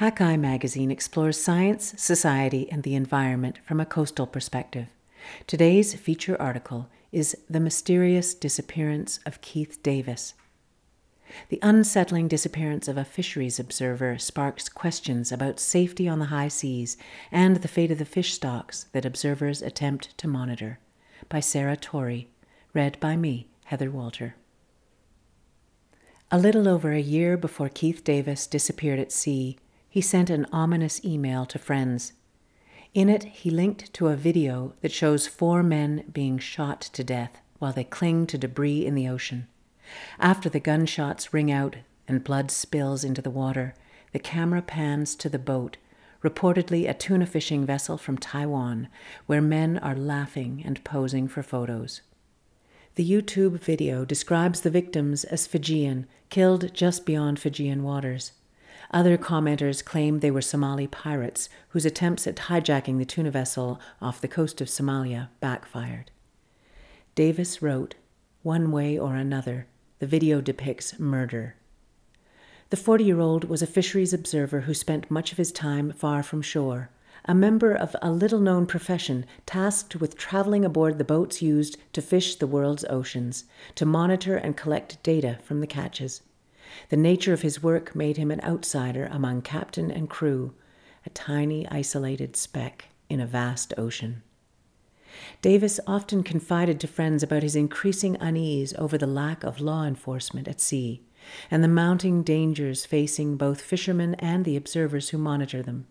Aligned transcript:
Hakai 0.00 0.36
magazine 0.36 0.90
explores 0.90 1.40
science, 1.40 1.94
society, 1.96 2.68
and 2.68 2.82
the 2.82 2.96
environment 2.96 3.60
from 3.64 3.78
a 3.78 3.86
coastal 3.86 4.26
perspective. 4.26 4.88
Today's 5.46 5.94
feature 5.94 6.40
article 6.42 6.88
is 7.12 7.36
The 7.48 7.60
Mysterious 7.60 8.34
Disappearance 8.34 9.20
of 9.24 9.40
Keith 9.40 9.80
Davis. 9.84 10.34
The 11.48 11.60
unsettling 11.62 12.26
disappearance 12.26 12.88
of 12.88 12.96
a 12.96 13.04
fisheries 13.04 13.60
observer 13.60 14.18
sparks 14.18 14.68
questions 14.68 15.30
about 15.30 15.60
safety 15.60 16.08
on 16.08 16.18
the 16.18 16.24
high 16.26 16.48
seas 16.48 16.96
and 17.30 17.58
the 17.58 17.68
fate 17.68 17.92
of 17.92 17.98
the 17.98 18.04
fish 18.04 18.34
stocks 18.34 18.86
that 18.90 19.04
observers 19.04 19.62
attempt 19.62 20.18
to 20.18 20.26
monitor. 20.26 20.80
By 21.28 21.38
Sarah 21.38 21.76
Tory, 21.76 22.26
read 22.72 22.98
by 22.98 23.14
me, 23.14 23.46
Heather 23.66 23.92
Walter. 23.92 24.34
A 26.32 26.38
little 26.38 26.66
over 26.66 26.90
a 26.90 27.00
year 27.00 27.36
before 27.36 27.68
Keith 27.68 28.02
Davis 28.02 28.48
disappeared 28.48 28.98
at 28.98 29.12
sea, 29.12 29.56
he 29.94 30.00
sent 30.00 30.28
an 30.28 30.44
ominous 30.50 31.04
email 31.04 31.46
to 31.46 31.56
friends. 31.56 32.14
In 32.94 33.08
it, 33.08 33.22
he 33.22 33.48
linked 33.48 33.94
to 33.94 34.08
a 34.08 34.16
video 34.16 34.72
that 34.80 34.90
shows 34.90 35.28
four 35.28 35.62
men 35.62 36.02
being 36.12 36.36
shot 36.36 36.80
to 36.80 37.04
death 37.04 37.40
while 37.60 37.72
they 37.72 37.84
cling 37.84 38.26
to 38.26 38.36
debris 38.36 38.84
in 38.84 38.96
the 38.96 39.06
ocean. 39.08 39.46
After 40.18 40.48
the 40.48 40.58
gunshots 40.58 41.32
ring 41.32 41.48
out 41.52 41.76
and 42.08 42.24
blood 42.24 42.50
spills 42.50 43.04
into 43.04 43.22
the 43.22 43.30
water, 43.30 43.72
the 44.10 44.18
camera 44.18 44.62
pans 44.62 45.14
to 45.14 45.28
the 45.28 45.38
boat, 45.38 45.76
reportedly 46.24 46.90
a 46.90 46.94
tuna 46.94 47.24
fishing 47.24 47.64
vessel 47.64 47.96
from 47.96 48.18
Taiwan, 48.18 48.88
where 49.26 49.40
men 49.40 49.78
are 49.78 49.94
laughing 49.94 50.60
and 50.66 50.82
posing 50.82 51.28
for 51.28 51.44
photos. 51.44 52.00
The 52.96 53.08
YouTube 53.08 53.60
video 53.60 54.04
describes 54.04 54.62
the 54.62 54.70
victims 54.70 55.22
as 55.22 55.46
Fijian, 55.46 56.08
killed 56.30 56.74
just 56.74 57.06
beyond 57.06 57.38
Fijian 57.38 57.84
waters. 57.84 58.32
Other 58.90 59.16
commenters 59.16 59.84
claimed 59.84 60.20
they 60.20 60.30
were 60.30 60.42
Somali 60.42 60.86
pirates 60.86 61.48
whose 61.68 61.84
attempts 61.84 62.26
at 62.26 62.36
hijacking 62.36 62.98
the 62.98 63.04
tuna 63.04 63.30
vessel 63.30 63.80
off 64.00 64.20
the 64.20 64.28
coast 64.28 64.60
of 64.60 64.68
Somalia 64.68 65.28
backfired. 65.40 66.10
Davis 67.14 67.62
wrote, 67.62 67.94
One 68.42 68.70
way 68.70 68.98
or 68.98 69.16
another, 69.16 69.66
the 69.98 70.06
video 70.06 70.40
depicts 70.40 70.98
murder. 70.98 71.56
The 72.70 72.76
40 72.76 73.04
year 73.04 73.20
old 73.20 73.44
was 73.44 73.62
a 73.62 73.66
fisheries 73.66 74.12
observer 74.12 74.62
who 74.62 74.74
spent 74.74 75.10
much 75.10 75.32
of 75.32 75.38
his 75.38 75.52
time 75.52 75.92
far 75.92 76.22
from 76.22 76.42
shore, 76.42 76.90
a 77.24 77.34
member 77.34 77.72
of 77.74 77.94
a 78.02 78.10
little 78.10 78.40
known 78.40 78.66
profession 78.66 79.24
tasked 79.46 79.96
with 79.96 80.16
traveling 80.16 80.64
aboard 80.64 80.98
the 80.98 81.04
boats 81.04 81.40
used 81.40 81.78
to 81.92 82.02
fish 82.02 82.34
the 82.34 82.46
world's 82.46 82.84
oceans, 82.90 83.44
to 83.76 83.86
monitor 83.86 84.36
and 84.36 84.56
collect 84.56 85.02
data 85.02 85.38
from 85.42 85.60
the 85.60 85.66
catches. 85.66 86.20
The 86.88 86.96
nature 86.96 87.32
of 87.32 87.42
his 87.42 87.62
work 87.62 87.94
made 87.94 88.16
him 88.16 88.30
an 88.30 88.40
outsider 88.42 89.08
among 89.10 89.42
captain 89.42 89.90
and 89.90 90.08
crew, 90.08 90.54
a 91.06 91.10
tiny, 91.10 91.68
isolated 91.68 92.36
speck 92.36 92.88
in 93.08 93.20
a 93.20 93.26
vast 93.26 93.74
ocean. 93.76 94.22
Davis 95.42 95.78
often 95.86 96.22
confided 96.22 96.80
to 96.80 96.88
friends 96.88 97.22
about 97.22 97.42
his 97.42 97.54
increasing 97.54 98.16
unease 98.20 98.74
over 98.74 98.98
the 98.98 99.06
lack 99.06 99.44
of 99.44 99.60
law 99.60 99.84
enforcement 99.84 100.48
at 100.48 100.60
sea 100.60 101.02
and 101.50 101.62
the 101.62 101.68
mounting 101.68 102.22
dangers 102.22 102.84
facing 102.84 103.36
both 103.36 103.60
fishermen 103.60 104.14
and 104.16 104.44
the 104.44 104.56
observers 104.56 105.10
who 105.10 105.18
monitor 105.18 105.62
them. 105.62 105.86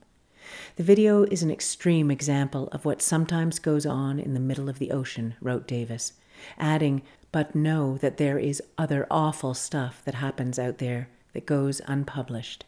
The 0.76 0.84
video 0.84 1.24
is 1.24 1.42
an 1.42 1.52
extreme 1.52 2.12
example 2.12 2.68
of 2.72 2.86
what 2.86 3.02
sometimes 3.02 3.60
goes 3.60 3.86
on 3.86 4.20
in 4.20 4.34
the 4.34 4.40
middle 4.40 4.70
of 4.70 4.80
the 4.80 4.92
ocean, 4.92 5.36
wrote 5.42 5.68
Davis, 5.68 6.14
adding, 6.58 7.02
but 7.34 7.56
know 7.56 7.98
that 7.98 8.18
there 8.18 8.38
is 8.38 8.62
other 8.78 9.08
awful 9.10 9.56
stuff 9.56 10.04
that 10.06 10.14
happens 10.14 10.60
out 10.60 10.78
there 10.78 11.10
that 11.34 11.48
goes 11.48 11.82
unpublished. 11.88 12.64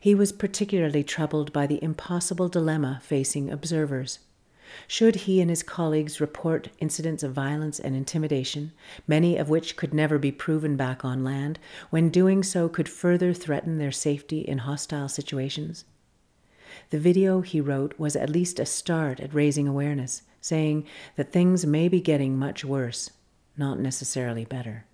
He 0.00 0.16
was 0.16 0.32
particularly 0.32 1.04
troubled 1.04 1.52
by 1.52 1.68
the 1.68 1.82
impossible 1.82 2.48
dilemma 2.48 3.00
facing 3.04 3.48
observers. 3.48 4.18
Should 4.88 5.14
he 5.14 5.40
and 5.40 5.48
his 5.48 5.62
colleagues 5.62 6.20
report 6.20 6.70
incidents 6.80 7.22
of 7.22 7.32
violence 7.32 7.78
and 7.78 7.94
intimidation, 7.94 8.72
many 9.06 9.36
of 9.36 9.48
which 9.48 9.76
could 9.76 9.94
never 9.94 10.18
be 10.18 10.32
proven 10.32 10.76
back 10.76 11.04
on 11.04 11.22
land, 11.22 11.60
when 11.88 12.10
doing 12.10 12.42
so 12.42 12.68
could 12.68 12.88
further 12.88 13.32
threaten 13.32 13.78
their 13.78 13.92
safety 13.92 14.40
in 14.40 14.58
hostile 14.58 15.08
situations? 15.08 15.84
The 16.90 16.98
video 16.98 17.42
he 17.42 17.60
wrote 17.60 17.96
was 17.96 18.16
at 18.16 18.28
least 18.28 18.58
a 18.58 18.66
start 18.66 19.20
at 19.20 19.32
raising 19.32 19.68
awareness, 19.68 20.22
saying 20.40 20.84
that 21.14 21.32
things 21.32 21.64
may 21.64 21.86
be 21.86 22.00
getting 22.00 22.36
much 22.36 22.64
worse 22.64 23.10
not 23.56 23.78
necessarily 23.78 24.44
better. 24.44 24.86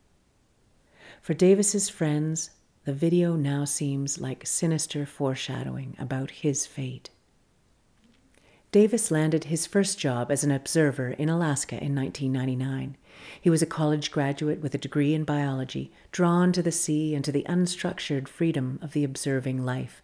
For 1.20 1.34
Davis's 1.34 1.88
friends, 1.88 2.50
the 2.84 2.92
video 2.92 3.36
now 3.36 3.64
seems 3.64 4.20
like 4.20 4.46
sinister 4.46 5.06
foreshadowing 5.06 5.96
about 5.98 6.30
his 6.30 6.66
fate. 6.66 7.10
Davis 8.72 9.10
landed 9.10 9.44
his 9.44 9.66
first 9.66 9.98
job 9.98 10.32
as 10.32 10.42
an 10.42 10.50
observer 10.50 11.10
in 11.10 11.28
Alaska 11.28 11.74
in 11.74 11.94
1999. 11.94 12.96
He 13.40 13.50
was 13.50 13.60
a 13.60 13.66
college 13.66 14.10
graduate 14.10 14.62
with 14.62 14.74
a 14.74 14.78
degree 14.78 15.12
in 15.12 15.24
biology, 15.24 15.92
drawn 16.10 16.52
to 16.52 16.62
the 16.62 16.72
sea 16.72 17.14
and 17.14 17.22
to 17.24 17.30
the 17.30 17.44
unstructured 17.48 18.26
freedom 18.28 18.78
of 18.80 18.94
the 18.94 19.04
observing 19.04 19.64
life. 19.64 20.02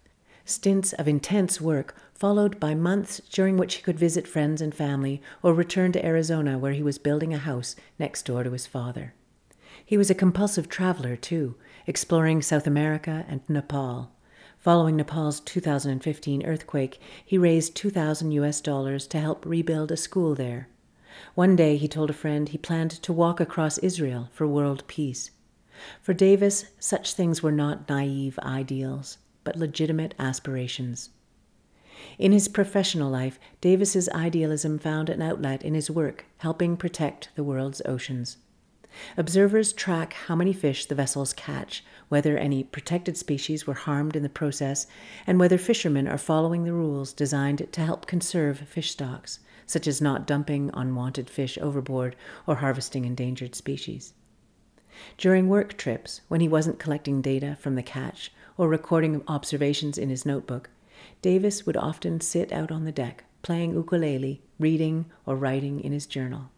Stints 0.48 0.94
of 0.94 1.06
intense 1.06 1.60
work 1.60 1.94
followed 2.14 2.59
by 2.59 2.75
months 2.75 3.20
during 3.31 3.59
which 3.59 3.75
he 3.75 3.82
could 3.82 3.98
visit 3.98 4.26
friends 4.26 4.62
and 4.62 4.75
family 4.75 5.20
or 5.42 5.53
return 5.53 5.92
to 5.92 6.03
Arizona 6.03 6.59
where 6.59 6.72
he 6.72 6.82
was 6.82 6.97
building 6.97 7.34
a 7.34 7.38
house 7.38 7.76
next 7.98 8.25
door 8.25 8.42
to 8.44 8.53
his 8.53 8.66
father. 8.66 9.12
He 9.84 9.98
was 9.98 10.08
a 10.08 10.14
compulsive 10.14 10.66
traveler, 10.70 11.16
too, 11.16 11.56
exploring 11.87 12.41
South 12.41 12.66
America 12.66 13.26
and 13.28 13.42
Nepal. 13.47 14.10
Following 14.56 14.97
Nepal's 14.97 15.41
2015 15.41 16.42
earthquake, 16.47 16.98
he 17.22 17.37
raised 17.37 17.76
2,000 17.76 18.32
US 18.32 18.62
dollars 18.62 19.06
to 19.08 19.20
help 19.20 19.44
rebuild 19.44 19.92
a 19.92 19.98
school 19.98 20.34
there. 20.34 20.70
One 21.34 21.56
day, 21.56 21.76
he 21.76 21.88
told 21.88 22.08
a 22.08 22.14
friend 22.14 22.48
he 22.48 22.56
planned 22.56 22.92
to 22.92 23.12
walk 23.12 23.38
across 23.38 23.76
Israel 23.76 24.31
for 24.32 24.47
world 24.47 24.82
peace. 24.87 25.31
For 26.00 26.14
Davis, 26.14 26.64
such 26.81 27.12
things 27.12 27.42
were 27.42 27.53
not 27.53 27.87
naive 27.87 28.38
ideals 28.38 29.19
but 29.48 29.56
legitimate 29.56 30.14
aspirations. 30.19 31.09
In 32.19 32.32
his 32.32 32.48
professional 32.48 33.10
life, 33.10 33.41
Davis's 33.62 34.06
idealism 34.10 34.78
found 34.78 35.09
an 35.09 35.22
outlet 35.22 35.62
in 35.62 35.72
his 35.72 35.91
work 35.91 36.26
helping 36.36 36.76
protect 36.76 37.31
the 37.34 37.42
world's 37.42 37.81
oceans. 37.87 38.37
Observers 39.16 39.72
track 39.72 40.12
how 40.12 40.37
many 40.37 40.53
fish 40.53 40.84
the 40.84 40.94
vessels 40.94 41.32
catch, 41.32 41.82
whether 42.10 42.37
any 42.37 42.62
protected 42.62 43.16
species 43.16 43.66
were 43.66 43.72
harmed 43.72 44.14
in 44.14 44.22
the 44.22 44.28
process, 44.28 44.87
and 45.26 45.41
whether 45.41 45.56
fishermen 45.56 46.06
are 46.06 46.19
following 46.19 46.64
the 46.64 46.75
rules 46.75 47.14
designed 47.14 47.66
to 47.72 47.81
help 47.81 48.06
conserve 48.06 48.58
fish 48.58 48.91
stocks, 48.91 49.38
such 49.64 49.87
as 49.87 50.03
not 50.03 50.26
dumping 50.26 50.70
unwanted 50.75 51.31
fish 51.31 51.56
overboard 51.62 52.16
or 52.47 52.56
harvesting 52.56 53.06
endangered 53.06 53.54
species. 53.54 54.12
During 55.16 55.48
work 55.48 55.78
trips, 55.78 56.20
when 56.28 56.42
he 56.42 56.48
wasn't 56.48 56.78
collecting 56.78 57.22
data 57.22 57.56
from 57.58 57.76
the 57.76 57.82
catch 57.82 58.31
or 58.58 58.69
recording 58.69 59.22
observations 59.28 59.96
in 59.96 60.10
his 60.10 60.26
notebook, 60.26 60.69
Davis 61.22 61.64
would 61.64 61.76
often 61.76 62.20
sit 62.20 62.52
out 62.52 62.70
on 62.70 62.84
the 62.84 62.92
deck, 62.92 63.24
playing 63.41 63.72
ukulele, 63.72 64.42
reading, 64.58 65.06
or 65.24 65.36
writing 65.36 65.80
in 65.80 65.92
his 65.92 66.06
journal. 66.06 66.50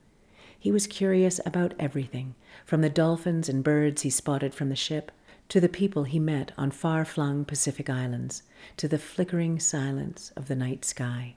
He 0.59 0.73
was 0.73 0.87
curious 0.87 1.41
about 1.47 1.75
everything, 1.79 2.35
from 2.65 2.81
the 2.81 2.91
dolphins 2.91 3.49
and 3.49 3.63
birds 3.63 4.03
he 4.03 4.11
spotted 4.11 4.55
from 4.55 4.71
the 4.71 4.77
ship, 4.77 5.13
to 5.51 5.61
the 5.61 5.69
people 5.69 6.05
he 6.05 6.19
met 6.19 6.53
on 6.57 6.71
far 6.71 7.05
flung 7.05 7.45
Pacific 7.45 7.91
islands, 7.91 8.43
to 8.77 8.89
the 8.89 8.99
flickering 8.99 9.61
silence 9.61 10.33
of 10.37 10.49
the 10.49 10.57
night 10.57 10.85
sky. 10.85 11.37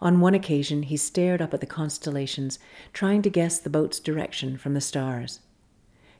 On 0.00 0.20
one 0.20 0.34
occasion, 0.34 0.84
he 0.84 0.96
stared 0.96 1.42
up 1.42 1.54
at 1.54 1.60
the 1.60 1.66
constellations, 1.66 2.58
trying 2.92 3.22
to 3.22 3.30
guess 3.30 3.58
the 3.58 3.70
boat's 3.70 4.00
direction 4.00 4.56
from 4.56 4.74
the 4.74 4.80
stars. 4.80 5.40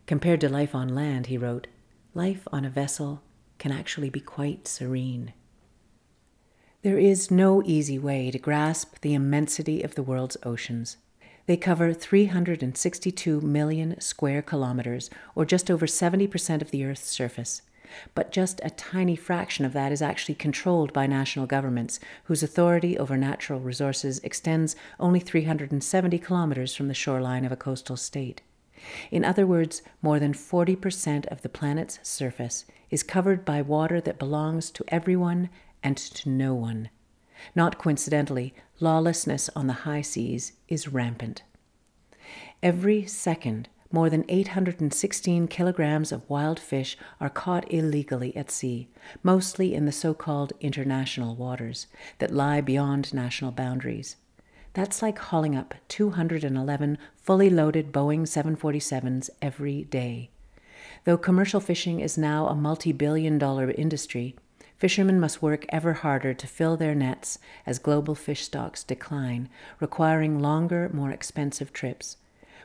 Compared 0.07 0.41
to 0.43 0.49
life 0.49 0.75
on 0.75 0.95
land, 0.95 1.27
he 1.27 1.39
wrote, 1.39 1.67
life 2.15 2.47
on 2.53 2.65
a 2.65 2.71
vessel 2.71 3.23
can 3.59 3.73
actually 3.73 4.09
be 4.09 4.21
quite 4.21 4.69
serene. 4.69 5.33
There 6.83 6.99
is 6.99 7.31
no 7.31 7.63
easy 7.65 7.99
way 7.99 8.31
to 8.31 8.39
grasp 8.39 9.01
the 9.01 9.15
immensity 9.15 9.83
of 9.83 9.97
the 9.97 10.03
world's 10.03 10.37
oceans. 10.45 10.97
They 11.47 11.57
cover 11.57 11.93
362 11.93 13.41
million 13.41 14.01
square 14.01 14.43
kilometers, 14.43 15.11
or 15.35 15.45
just 15.45 15.71
over 15.71 15.87
70% 15.87 16.63
of 16.63 16.71
the 16.71 16.85
Earth's 16.85 17.09
surface. 17.09 17.63
But 18.15 18.33
just 18.33 18.61
a 18.63 18.71
tiny 18.71 19.17
fraction 19.17 19.65
of 19.65 19.73
that 19.73 19.93
is 19.93 20.03
actually 20.03 20.37
controlled 20.37 20.93
by 20.93 21.07
national 21.07 21.47
governments, 21.47 22.01
whose 22.25 22.43
authority 22.43 22.97
over 22.97 23.17
natural 23.17 23.61
resources 23.61 24.21
extends 24.21 24.77
only 25.01 25.21
370 25.21 26.19
kilometers 26.19 26.75
from 26.75 26.89
the 26.89 26.95
shoreline 26.95 27.45
of 27.45 27.53
a 27.53 27.57
coastal 27.57 27.97
state. 27.97 28.41
In 29.11 29.25
other 29.25 29.47
words, 29.47 29.83
more 30.03 30.19
than 30.19 30.35
40% 30.35 31.27
of 31.27 31.43
the 31.43 31.49
planet's 31.49 32.01
surface 32.03 32.65
is 32.91 33.03
covered 33.03 33.45
by 33.45 33.63
water 33.63 34.01
that 34.01 34.19
belongs 34.19 34.71
to 34.73 34.85
everyone 34.89 35.51
and 35.83 35.97
to 35.97 36.29
no 36.29 36.55
one. 36.55 36.91
Not 37.55 37.79
coincidentally, 37.79 38.55
lawlessness 38.81 39.51
on 39.55 39.67
the 39.67 39.85
high 39.85 40.03
seas 40.03 40.53
is 40.69 40.89
rampant. 40.89 41.43
Every 42.63 43.07
second, 43.07 43.69
more 43.93 44.11
than 44.11 44.25
816 44.29 45.47
kilograms 45.49 46.11
of 46.11 46.29
wild 46.29 46.59
fish 46.59 46.97
are 47.21 47.31
caught 47.31 47.73
illegally 47.73 48.37
at 48.37 48.51
sea, 48.51 48.89
mostly 49.23 49.75
in 49.75 49.87
the 49.87 49.93
so 49.93 50.15
called 50.15 50.53
international 50.61 51.37
waters 51.37 51.87
that 52.19 52.33
lie 52.33 52.61
beyond 52.61 53.15
national 53.15 53.53
boundaries. 53.53 54.17
That's 54.75 55.03
like 55.03 55.19
hauling 55.21 55.55
up 55.55 55.75
211 55.87 56.99
fully 57.15 57.49
loaded 57.49 57.93
Boeing 57.93 58.23
747s 58.23 59.31
every 59.41 59.85
day. 59.85 60.31
Though 61.05 61.17
commercial 61.17 61.61
fishing 61.61 62.01
is 62.01 62.19
now 62.19 62.49
a 62.49 62.57
multi 62.57 62.91
billion 62.91 63.39
dollar 63.39 63.71
industry, 63.71 64.35
fishermen 64.77 65.21
must 65.21 65.41
work 65.41 65.65
ever 65.69 65.93
harder 65.93 66.35
to 66.35 66.47
fill 66.49 66.77
their 66.77 66.95
nets 66.95 67.39
as 67.65 67.79
global 67.79 68.17
fish 68.17 68.43
stocks 68.43 68.83
decline, 68.83 69.49
requiring 69.79 70.41
longer, 70.41 70.91
more 70.93 71.13
expensive 71.13 71.73
trips. 71.73 72.17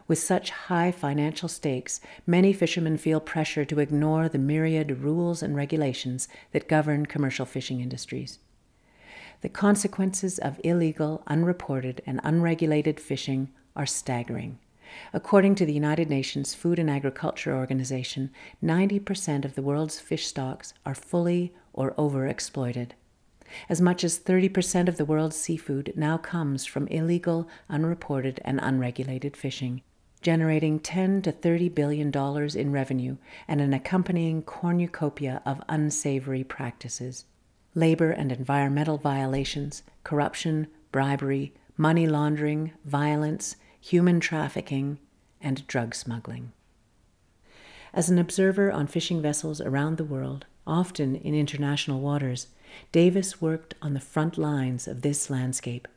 With 0.08 0.18
such 0.18 0.50
high 0.50 0.92
financial 0.92 1.48
stakes, 1.48 2.02
many 2.26 2.54
fishermen 2.54 2.98
feel 2.98 3.20
pressure 3.20 3.66
to 3.66 3.80
ignore 3.80 4.28
the 4.28 4.40
myriad 4.40 5.04
rules 5.04 5.44
and 5.44 5.56
regulations 5.56 6.28
that 6.54 6.68
govern 6.68 7.06
commercial 7.06 7.46
fishing 7.46 7.82
industries. 7.82 8.40
The 9.42 9.50
consequences 9.50 10.38
of 10.38 10.60
illegal, 10.66 11.24
unreported, 11.28 12.02
and 12.06 12.20
unregulated 12.26 13.00
fishing 13.00 13.50
are 13.74 13.86
staggering. 13.86 14.60
According 15.14 15.56
to 15.56 15.66
the 15.66 15.74
United 15.74 16.10
Nations 16.10 16.54
Food 16.54 16.78
and 16.78 16.90
Agriculture 16.90 17.56
Organization, 17.56 18.32
90% 18.62 19.46
of 19.46 19.56
the 19.56 19.62
world's 19.62 20.00
fish 20.00 20.28
stocks 20.28 20.74
are 20.86 20.96
fully 20.96 21.54
or 21.72 21.92
overexploited. 21.92 22.92
As 23.70 23.80
much 23.80 24.04
as 24.04 24.20
30% 24.20 24.90
of 24.90 24.98
the 24.98 25.06
world's 25.06 25.38
seafood 25.38 25.94
now 25.96 26.18
comes 26.18 26.66
from 26.66 26.88
illegal, 26.88 27.48
unreported, 27.70 28.42
and 28.44 28.60
unregulated 28.62 29.38
fishing, 29.38 29.82
generating 30.22 30.80
10 30.80 31.22
to 31.22 31.32
30 31.32 31.70
billion 31.70 32.12
dollars 32.12 32.56
in 32.56 32.74
revenue 32.74 33.16
and 33.48 33.62
an 33.62 33.74
accompanying 33.74 34.42
cornucopia 34.42 35.42
of 35.46 35.64
unsavory 35.70 36.44
practices 36.44 37.24
labor 37.76 38.12
and 38.12 38.32
environmental 38.32 38.98
violations, 38.98 39.84
corruption, 40.04 40.68
bribery, 40.92 41.54
money 41.78 42.08
laundering, 42.08 42.72
violence, 42.86 43.56
human 43.80 44.20
trafficking, 44.20 45.00
and 45.42 45.66
drug 45.68 45.96
smuggling. 45.96 46.52
As 47.94 48.10
an 48.10 48.20
observer 48.20 48.72
on 48.72 48.88
fishing 48.88 49.22
vessels 49.22 49.62
around 49.62 49.98
the 49.98 50.04
world, 50.04 50.46
often 50.68 51.16
in 51.16 51.34
international 51.34 52.02
waters, 52.02 52.48
Davis 52.92 53.42
worked 53.42 53.74
on 53.82 53.94
the 53.94 54.00
front 54.00 54.38
lines 54.38 54.88
of 54.88 55.02
this 55.02 55.30
landscape. 55.30 55.88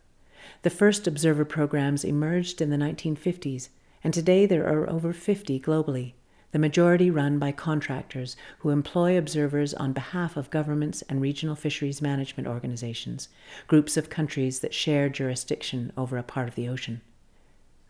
The 0.62 0.70
first 0.70 1.06
observer 1.06 1.44
programs 1.44 2.04
emerged 2.04 2.60
in 2.60 2.70
the 2.70 2.76
1950s 2.76 3.68
and 4.04 4.12
today 4.12 4.46
there 4.46 4.66
are 4.66 4.88
over 4.90 5.12
50 5.12 5.60
globally, 5.60 6.14
the 6.52 6.58
majority 6.58 7.10
run 7.10 7.38
by 7.38 7.50
contractors 7.50 8.36
who 8.58 8.70
employ 8.70 9.18
observers 9.18 9.74
on 9.74 9.92
behalf 9.92 10.36
of 10.36 10.50
governments 10.50 11.02
and 11.08 11.20
regional 11.20 11.56
fisheries 11.56 12.00
management 12.00 12.46
organizations, 12.46 13.28
groups 13.66 13.96
of 13.96 14.10
countries 14.10 14.60
that 14.60 14.74
share 14.74 15.08
jurisdiction 15.08 15.92
over 15.96 16.18
a 16.18 16.22
part 16.22 16.48
of 16.48 16.54
the 16.54 16.68
ocean. 16.68 17.00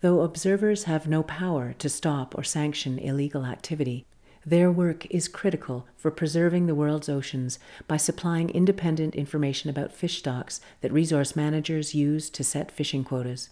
Though 0.00 0.22
observers 0.22 0.84
have 0.84 1.06
no 1.06 1.22
power 1.22 1.74
to 1.78 1.88
stop 1.88 2.36
or 2.36 2.42
sanction 2.42 2.98
illegal 2.98 3.44
activity, 3.44 4.06
their 4.44 4.72
work 4.72 5.06
is 5.06 5.28
critical 5.28 5.86
for 5.96 6.10
preserving 6.10 6.66
the 6.66 6.74
world's 6.74 7.08
oceans 7.08 7.60
by 7.86 7.96
supplying 7.96 8.50
independent 8.50 9.14
information 9.14 9.70
about 9.70 9.92
fish 9.92 10.18
stocks 10.18 10.60
that 10.80 10.92
resource 10.92 11.36
managers 11.36 11.94
use 11.94 12.30
to 12.30 12.42
set 12.42 12.72
fishing 12.72 13.04
quotas. 13.04 13.50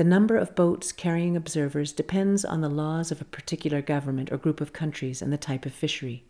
The 0.00 0.04
number 0.04 0.38
of 0.38 0.54
boats 0.54 0.92
carrying 0.92 1.36
observers 1.36 1.92
depends 1.92 2.42
on 2.42 2.62
the 2.62 2.70
laws 2.70 3.12
of 3.12 3.20
a 3.20 3.26
particular 3.26 3.82
government 3.82 4.32
or 4.32 4.38
group 4.38 4.62
of 4.62 4.72
countries 4.72 5.20
and 5.20 5.30
the 5.30 5.36
type 5.36 5.66
of 5.66 5.74
fishery. 5.74 6.24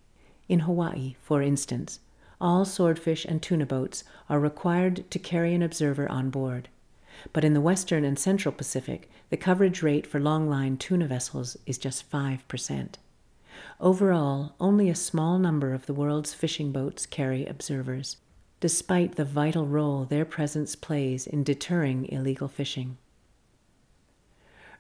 In 0.48 0.66
Hawaii, 0.66 1.14
for 1.22 1.40
instance, 1.40 2.00
all 2.40 2.64
swordfish 2.64 3.24
and 3.24 3.40
tuna 3.40 3.66
boats 3.66 4.02
are 4.28 4.40
required 4.40 5.08
to 5.12 5.20
carry 5.20 5.54
an 5.54 5.62
observer 5.62 6.10
on 6.10 6.30
board. 6.30 6.68
But 7.32 7.44
in 7.44 7.54
the 7.54 7.60
western 7.60 8.04
and 8.04 8.18
central 8.18 8.52
Pacific, 8.52 9.08
the 9.28 9.36
coverage 9.36 9.84
rate 9.84 10.04
for 10.04 10.18
longline 10.18 10.76
tuna 10.76 11.06
vessels 11.06 11.56
is 11.64 11.78
just 11.78 12.10
5%. 12.10 12.94
Overall, 13.78 14.56
only 14.58 14.90
a 14.90 14.96
small 14.96 15.38
number 15.38 15.72
of 15.72 15.86
the 15.86 15.94
world's 15.94 16.34
fishing 16.34 16.72
boats 16.72 17.06
carry 17.06 17.46
observers, 17.46 18.16
despite 18.58 19.14
the 19.14 19.24
vital 19.24 19.68
role 19.68 20.06
their 20.06 20.24
presence 20.24 20.74
plays 20.74 21.24
in 21.24 21.44
deterring 21.44 22.06
illegal 22.06 22.48
fishing. 22.48 22.96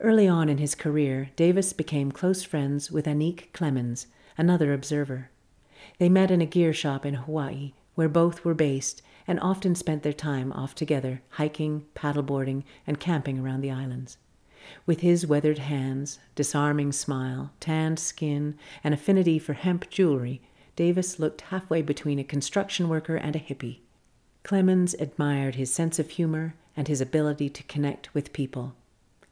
Early 0.02 0.26
on 0.26 0.48
in 0.48 0.56
his 0.56 0.74
career, 0.74 1.28
Davis 1.36 1.74
became 1.74 2.10
close 2.10 2.42
friends 2.42 2.90
with 2.90 3.04
Anik 3.04 3.52
Clemens, 3.52 4.06
another 4.38 4.72
observer. 4.72 5.28
They 5.98 6.08
met 6.08 6.30
in 6.30 6.40
a 6.40 6.46
gear 6.46 6.72
shop 6.72 7.04
in 7.04 7.12
Hawaii, 7.12 7.74
where 7.96 8.08
both 8.08 8.42
were 8.42 8.54
based, 8.54 9.02
and 9.28 9.38
often 9.40 9.74
spent 9.74 10.02
their 10.02 10.14
time 10.14 10.52
off 10.54 10.74
together, 10.74 11.20
hiking, 11.32 11.84
paddleboarding, 11.94 12.64
and 12.86 12.98
camping 12.98 13.40
around 13.40 13.60
the 13.60 13.70
islands. 13.70 14.16
With 14.86 15.00
his 15.00 15.26
weathered 15.26 15.58
hands, 15.58 16.18
disarming 16.34 16.92
smile, 16.92 17.52
tanned 17.60 17.98
skin, 17.98 18.56
and 18.82 18.94
affinity 18.94 19.38
for 19.38 19.52
hemp 19.52 19.90
jewelry, 19.90 20.40
Davis 20.76 21.18
looked 21.18 21.42
halfway 21.42 21.82
between 21.82 22.18
a 22.18 22.24
construction 22.24 22.88
worker 22.88 23.16
and 23.16 23.36
a 23.36 23.38
hippie. 23.38 23.80
Clemens 24.44 24.94
admired 24.94 25.56
his 25.56 25.74
sense 25.74 25.98
of 25.98 26.08
humor 26.08 26.54
and 26.74 26.88
his 26.88 27.02
ability 27.02 27.50
to 27.50 27.62
connect 27.64 28.14
with 28.14 28.32
people. 28.32 28.74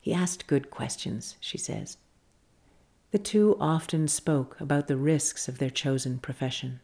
He 0.01 0.15
asked 0.15 0.47
good 0.47 0.71
questions, 0.71 1.37
she 1.41 1.59
says. 1.59 1.99
The 3.11 3.19
two 3.19 3.57
often 3.59 4.07
spoke 4.09 4.61
about 4.61 4.87
the 4.87 4.97
risks 4.97 5.49
of 5.49 5.59
their 5.59 5.71
chosen 5.71 6.19
profession. 6.19 6.81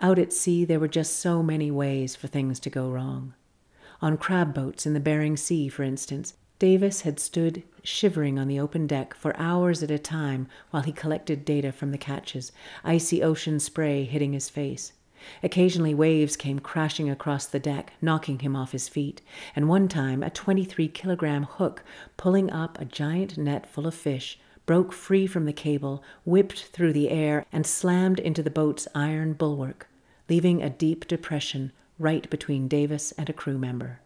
Out 0.00 0.18
at 0.18 0.32
sea, 0.32 0.64
there 0.64 0.80
were 0.80 0.88
just 0.88 1.16
so 1.16 1.42
many 1.42 1.70
ways 1.70 2.14
for 2.14 2.26
things 2.26 2.60
to 2.60 2.70
go 2.70 2.90
wrong. 2.90 3.34
On 4.00 4.16
crab 4.16 4.54
boats 4.54 4.86
in 4.86 4.94
the 4.94 5.00
Bering 5.00 5.36
Sea, 5.36 5.68
for 5.68 5.82
instance, 5.82 6.34
Davis 6.58 7.02
had 7.02 7.20
stood 7.20 7.62
shivering 7.82 8.38
on 8.38 8.48
the 8.48 8.58
open 8.58 8.86
deck 8.86 9.14
for 9.14 9.36
hours 9.36 9.82
at 9.82 9.90
a 9.90 9.98
time 9.98 10.48
while 10.70 10.82
he 10.82 10.92
collected 10.92 11.44
data 11.44 11.72
from 11.72 11.92
the 11.92 11.98
catches, 11.98 12.52
icy 12.84 13.22
ocean 13.22 13.60
spray 13.60 14.04
hitting 14.04 14.32
his 14.32 14.50
face. 14.50 14.92
Occasionally, 15.42 15.94
waves 15.94 16.36
came 16.36 16.58
crashing 16.58 17.10
across 17.10 17.46
the 17.46 17.58
deck, 17.58 17.92
knocking 18.00 18.38
him 18.40 18.54
off 18.54 18.72
his 18.72 18.88
feet, 18.88 19.20
and 19.56 19.68
one 19.68 19.88
time 19.88 20.22
a 20.22 20.30
23 20.30 20.88
kilogram 20.88 21.44
hook, 21.44 21.82
pulling 22.16 22.50
up 22.50 22.80
a 22.80 22.84
giant 22.84 23.36
net 23.36 23.66
full 23.66 23.86
of 23.86 23.94
fish, 23.94 24.38
broke 24.66 24.92
free 24.92 25.26
from 25.26 25.44
the 25.44 25.52
cable, 25.52 26.02
whipped 26.24 26.66
through 26.66 26.92
the 26.92 27.10
air, 27.10 27.44
and 27.52 27.66
slammed 27.66 28.20
into 28.20 28.42
the 28.42 28.50
boat's 28.50 28.86
iron 28.94 29.32
bulwark, 29.32 29.88
leaving 30.28 30.62
a 30.62 30.70
deep 30.70 31.08
depression 31.08 31.72
right 31.98 32.28
between 32.30 32.68
Davis 32.68 33.12
and 33.12 33.28
a 33.28 33.32
crew 33.32 33.58
member. 33.58 34.00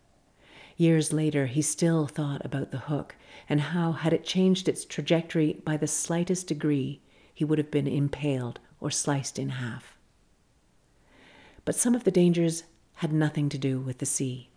Years 0.77 1.13
later, 1.13 1.47
he 1.47 1.63
still 1.63 2.07
thought 2.07 2.45
about 2.45 2.71
the 2.71 2.79
hook 2.79 3.17
and 3.49 3.61
how, 3.61 3.93
had 3.93 4.13
it 4.13 4.25
changed 4.25 4.69
its 4.69 4.85
trajectory 4.85 5.61
by 5.65 5.77
the 5.77 5.87
slightest 5.87 6.47
degree, 6.47 7.01
he 7.35 7.45
would 7.45 7.59
have 7.59 7.71
been 7.71 7.87
impaled 7.87 8.59
or 8.81 8.91
sliced 8.91 9.39
in 9.39 9.51
half. 9.51 9.99
But 11.65 11.75
some 11.75 11.95
of 11.95 12.05
the 12.05 12.11
dangers 12.11 12.65
had 12.95 13.13
nothing 13.13 13.49
to 13.51 13.59
do 13.59 13.79
with 13.81 13.99
the 13.99 14.07
sea. 14.07 14.51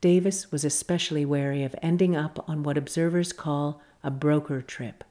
Davis 0.00 0.52
was 0.52 0.64
especially 0.64 1.24
wary 1.24 1.62
of 1.62 1.74
ending 1.82 2.16
up 2.16 2.44
on 2.48 2.62
what 2.62 2.78
observers 2.78 3.32
call 3.32 3.80
a 4.02 4.10
broker 4.10 4.62
trip, 4.62 5.04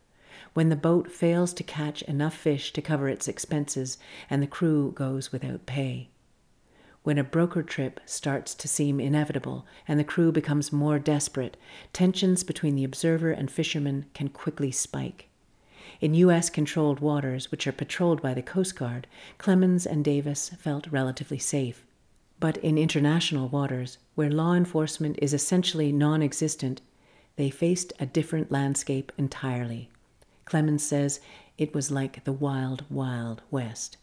when 0.53 0.69
the 0.69 0.75
boat 0.75 1.11
fails 1.11 1.53
to 1.53 1.63
catch 1.63 2.01
enough 2.03 2.35
fish 2.35 2.71
to 2.73 2.81
cover 2.81 3.09
its 3.09 3.27
expenses 3.27 3.97
and 4.29 4.41
the 4.41 4.47
crew 4.47 4.91
goes 4.91 5.31
without 5.31 5.65
pay. 5.65 6.09
When 7.03 7.17
a 7.17 7.23
broker 7.23 7.61
trip 7.61 7.99
starts 8.05 8.55
to 8.55 8.67
seem 8.67 8.99
inevitable 8.99 9.65
and 9.87 9.99
the 9.99 10.03
crew 10.03 10.31
becomes 10.31 10.71
more 10.71 10.97
desperate, 10.97 11.57
tensions 11.93 12.43
between 12.43 12.75
the 12.75 12.83
observer 12.83 13.31
and 13.31 13.51
fisherman 13.51 14.05
can 14.13 14.29
quickly 14.29 14.71
spike. 14.71 15.29
In 16.05 16.13
U.S. 16.13 16.51
controlled 16.51 16.99
waters, 16.99 17.49
which 17.49 17.65
are 17.65 17.71
patrolled 17.71 18.21
by 18.21 18.35
the 18.35 18.43
Coast 18.43 18.75
Guard, 18.75 19.07
Clemens 19.39 19.87
and 19.87 20.05
Davis 20.05 20.49
felt 20.49 20.85
relatively 20.91 21.39
safe. 21.39 21.83
But 22.39 22.57
in 22.57 22.77
international 22.77 23.49
waters, 23.49 23.97
where 24.13 24.29
law 24.29 24.53
enforcement 24.53 25.17
is 25.19 25.33
essentially 25.33 25.91
non 25.91 26.21
existent, 26.21 26.81
they 27.37 27.49
faced 27.49 27.91
a 27.99 28.05
different 28.05 28.51
landscape 28.51 29.11
entirely. 29.17 29.89
Clemens 30.45 30.85
says 30.85 31.21
it 31.57 31.73
was 31.73 31.89
like 31.89 32.23
the 32.23 32.31
wild, 32.31 32.85
wild 32.87 33.41
West. 33.49 33.97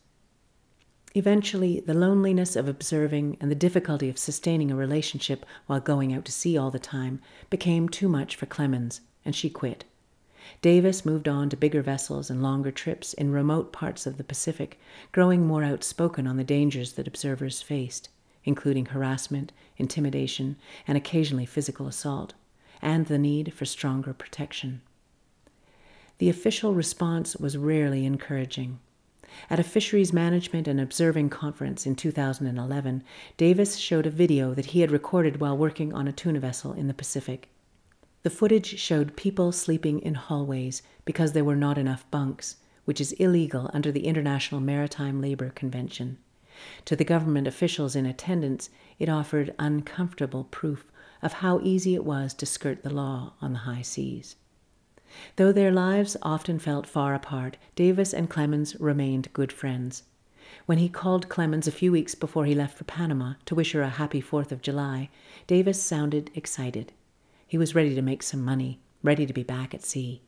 Eventually, 1.14 1.78
the 1.86 1.94
loneliness 1.94 2.56
of 2.56 2.66
observing 2.66 3.36
and 3.40 3.48
the 3.48 3.54
difficulty 3.54 4.08
of 4.08 4.18
sustaining 4.18 4.72
a 4.72 4.74
relationship 4.74 5.46
while 5.66 5.78
going 5.78 6.12
out 6.12 6.24
to 6.24 6.32
sea 6.32 6.58
all 6.58 6.72
the 6.72 6.80
time 6.80 7.20
became 7.48 7.88
too 7.88 8.08
much 8.08 8.34
for 8.34 8.46
Clemens, 8.46 9.02
and 9.24 9.36
she 9.36 9.48
quit. 9.48 9.84
Davis 10.60 11.06
moved 11.06 11.28
on 11.28 11.48
to 11.48 11.56
bigger 11.56 11.82
vessels 11.82 12.30
and 12.30 12.42
longer 12.42 12.70
trips 12.70 13.14
in 13.14 13.32
remote 13.32 13.72
parts 13.72 14.06
of 14.06 14.16
the 14.16 14.24
Pacific, 14.24 14.78
growing 15.10 15.46
more 15.46 15.64
outspoken 15.64 16.26
on 16.26 16.36
the 16.36 16.44
dangers 16.44 16.92
that 16.92 17.08
observers 17.08 17.62
faced, 17.62 18.08
including 18.44 18.86
harassment, 18.86 19.52
intimidation, 19.76 20.56
and 20.86 20.96
occasionally 20.96 21.46
physical 21.46 21.86
assault, 21.86 22.34
and 22.80 23.06
the 23.06 23.18
need 23.18 23.52
for 23.54 23.64
stronger 23.64 24.12
protection. 24.12 24.82
The 26.18 26.28
official 26.28 26.74
response 26.74 27.36
was 27.36 27.56
rarely 27.56 28.04
encouraging. 28.04 28.78
At 29.48 29.58
a 29.58 29.64
fisheries 29.64 30.12
management 30.12 30.68
and 30.68 30.78
observing 30.78 31.30
conference 31.30 31.86
in 31.86 31.96
2011, 31.96 33.02
Davis 33.36 33.76
showed 33.76 34.06
a 34.06 34.10
video 34.10 34.52
that 34.54 34.66
he 34.66 34.80
had 34.80 34.90
recorded 34.90 35.40
while 35.40 35.56
working 35.56 35.92
on 35.94 36.06
a 36.06 36.12
tuna 36.12 36.38
vessel 36.38 36.72
in 36.72 36.86
the 36.86 36.94
Pacific. 36.94 37.48
The 38.22 38.30
footage 38.30 38.78
showed 38.78 39.16
people 39.16 39.50
sleeping 39.50 39.98
in 39.98 40.14
hallways 40.14 40.82
because 41.04 41.32
there 41.32 41.44
were 41.44 41.56
not 41.56 41.76
enough 41.76 42.08
bunks, 42.12 42.56
which 42.84 43.00
is 43.00 43.10
illegal 43.12 43.68
under 43.74 43.90
the 43.90 44.06
International 44.06 44.60
Maritime 44.60 45.20
Labour 45.20 45.50
Convention. 45.50 46.18
To 46.84 46.94
the 46.94 47.04
government 47.04 47.48
officials 47.48 47.96
in 47.96 48.06
attendance, 48.06 48.70
it 49.00 49.08
offered 49.08 49.54
uncomfortable 49.58 50.44
proof 50.44 50.92
of 51.20 51.32
how 51.34 51.58
easy 51.64 51.96
it 51.96 52.04
was 52.04 52.32
to 52.34 52.46
skirt 52.46 52.84
the 52.84 52.90
law 52.90 53.32
on 53.40 53.54
the 53.54 53.60
high 53.60 53.82
seas. 53.82 54.36
Though 55.34 55.50
their 55.50 55.72
lives 55.72 56.16
often 56.22 56.60
felt 56.60 56.86
far 56.86 57.14
apart, 57.14 57.56
Davis 57.74 58.14
and 58.14 58.30
Clemens 58.30 58.78
remained 58.78 59.32
good 59.32 59.52
friends. 59.52 60.04
When 60.66 60.78
he 60.78 60.88
called 60.88 61.28
Clemens 61.28 61.66
a 61.66 61.72
few 61.72 61.90
weeks 61.90 62.14
before 62.14 62.44
he 62.44 62.54
left 62.54 62.78
for 62.78 62.84
Panama 62.84 63.34
to 63.46 63.56
wish 63.56 63.72
her 63.72 63.82
a 63.82 63.88
happy 63.88 64.20
Fourth 64.20 64.52
of 64.52 64.62
July, 64.62 65.10
Davis 65.48 65.82
sounded 65.82 66.30
excited. 66.34 66.92
He 67.52 67.58
was 67.58 67.74
ready 67.74 67.94
to 67.94 68.00
make 68.00 68.22
some 68.22 68.42
money, 68.42 68.80
ready 69.02 69.26
to 69.26 69.32
be 69.34 69.42
back 69.42 69.74
at 69.74 69.84
sea. 69.84 70.22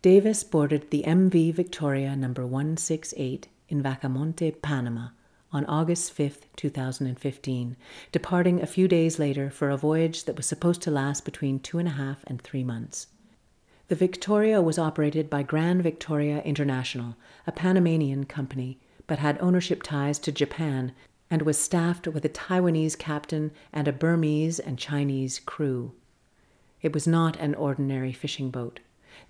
Davis 0.00 0.44
boarded 0.44 0.92
the 0.92 1.02
MV 1.02 1.52
Victoria 1.54 2.14
number 2.14 2.46
168 2.46 3.48
in 3.68 3.82
Vacamonte, 3.82 4.62
Panama, 4.62 5.08
on 5.52 5.64
August 5.64 6.12
5, 6.12 6.46
2015, 6.54 7.76
departing 8.12 8.62
a 8.62 8.66
few 8.68 8.86
days 8.86 9.18
later 9.18 9.50
for 9.50 9.70
a 9.70 9.76
voyage 9.76 10.22
that 10.26 10.36
was 10.36 10.46
supposed 10.46 10.82
to 10.82 10.92
last 10.92 11.24
between 11.24 11.58
two 11.58 11.80
and 11.80 11.88
a 11.88 11.98
half 11.98 12.22
and 12.28 12.40
three 12.40 12.62
months. 12.62 13.08
The 13.88 13.96
Victoria 13.96 14.62
was 14.62 14.78
operated 14.78 15.28
by 15.28 15.42
Grand 15.42 15.82
Victoria 15.82 16.42
International, 16.42 17.16
a 17.44 17.50
Panamanian 17.50 18.22
company, 18.22 18.78
but 19.08 19.18
had 19.18 19.36
ownership 19.40 19.82
ties 19.82 20.20
to 20.20 20.30
Japan 20.30 20.92
and 21.30 21.42
was 21.42 21.58
staffed 21.58 22.06
with 22.06 22.24
a 22.24 22.28
Taiwanese 22.28 22.96
captain 22.98 23.50
and 23.72 23.86
a 23.86 23.92
Burmese 23.92 24.58
and 24.58 24.78
Chinese 24.78 25.38
crew. 25.40 25.92
It 26.80 26.92
was 26.92 27.06
not 27.06 27.36
an 27.36 27.54
ordinary 27.54 28.12
fishing 28.12 28.50
boat. 28.50 28.80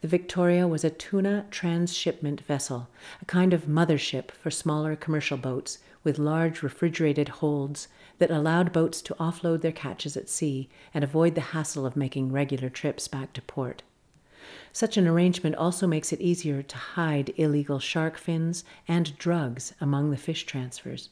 The 0.01 0.09
Victoria 0.09 0.69
was 0.69 0.85
a 0.85 0.91
tuna 0.91 1.47
transshipment 1.51 2.43
vessel, 2.43 2.89
a 3.21 3.25
kind 3.25 3.53
of 3.53 3.67
mothership 3.67 4.31
for 4.31 4.51
smaller 4.51 4.95
commercial 4.95 5.39
boats 5.39 5.79
with 6.05 6.19
large 6.19 6.63
refrigerated 6.63 7.29
holds 7.29 7.89
that 8.19 8.31
allowed 8.31 8.73
boats 8.73 9.03
to 9.03 9.15
offload 9.15 9.63
their 9.63 9.73
catches 9.73 10.17
at 10.17 10.29
sea 10.29 10.69
and 10.93 11.03
avoid 11.03 11.35
the 11.35 11.41
hassle 11.41 11.87
of 11.87 11.97
making 11.97 12.31
regular 12.31 12.69
trips 12.69 13.09
back 13.09 13.33
to 13.33 13.43
port. 13.43 13.83
Such 14.73 14.97
an 14.97 15.09
arrangement 15.09 15.57
also 15.57 15.87
makes 15.87 16.13
it 16.13 16.21
easier 16.21 16.63
to 16.63 16.77
hide 16.77 17.33
illegal 17.37 17.79
shark 17.79 18.19
fins 18.19 18.65
and 18.87 19.17
drugs 19.19 19.75
among 19.81 20.11
the 20.11 20.17
fish 20.17 20.45
transfers. 20.45 21.11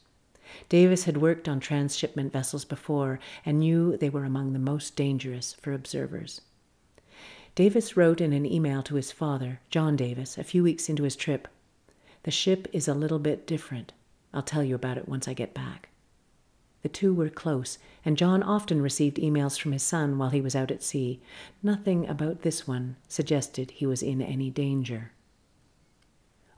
Davis 0.68 1.04
had 1.04 1.16
worked 1.16 1.48
on 1.48 1.60
transshipment 1.60 2.32
vessels 2.32 2.64
before 2.64 3.18
and 3.44 3.60
knew 3.60 3.96
they 3.96 4.10
were 4.10 4.24
among 4.24 4.52
the 4.52 4.58
most 4.58 4.96
dangerous 4.96 5.54
for 5.54 5.72
observers. 5.72 6.40
Davis 7.54 7.96
wrote 7.96 8.20
in 8.20 8.32
an 8.32 8.44
email 8.44 8.82
to 8.82 8.96
his 8.96 9.10
father, 9.12 9.60
John 9.70 9.96
Davis, 9.96 10.36
a 10.36 10.44
few 10.44 10.62
weeks 10.62 10.88
into 10.88 11.04
his 11.04 11.16
trip 11.16 11.48
The 12.24 12.30
ship 12.30 12.68
is 12.72 12.86
a 12.86 12.94
little 12.94 13.18
bit 13.18 13.46
different. 13.46 13.92
I'll 14.34 14.42
tell 14.42 14.62
you 14.62 14.74
about 14.74 14.98
it 14.98 15.08
once 15.08 15.26
I 15.26 15.32
get 15.32 15.54
back. 15.54 15.88
The 16.82 16.88
two 16.90 17.14
were 17.14 17.30
close, 17.30 17.78
and 18.04 18.16
John 18.16 18.42
often 18.42 18.82
received 18.82 19.16
emails 19.16 19.58
from 19.58 19.72
his 19.72 19.82
son 19.82 20.18
while 20.18 20.30
he 20.30 20.40
was 20.40 20.54
out 20.54 20.70
at 20.70 20.82
sea. 20.82 21.20
Nothing 21.62 22.06
about 22.06 22.42
this 22.42 22.68
one 22.68 22.96
suggested 23.08 23.70
he 23.70 23.86
was 23.86 24.02
in 24.02 24.22
any 24.22 24.50
danger. 24.50 25.12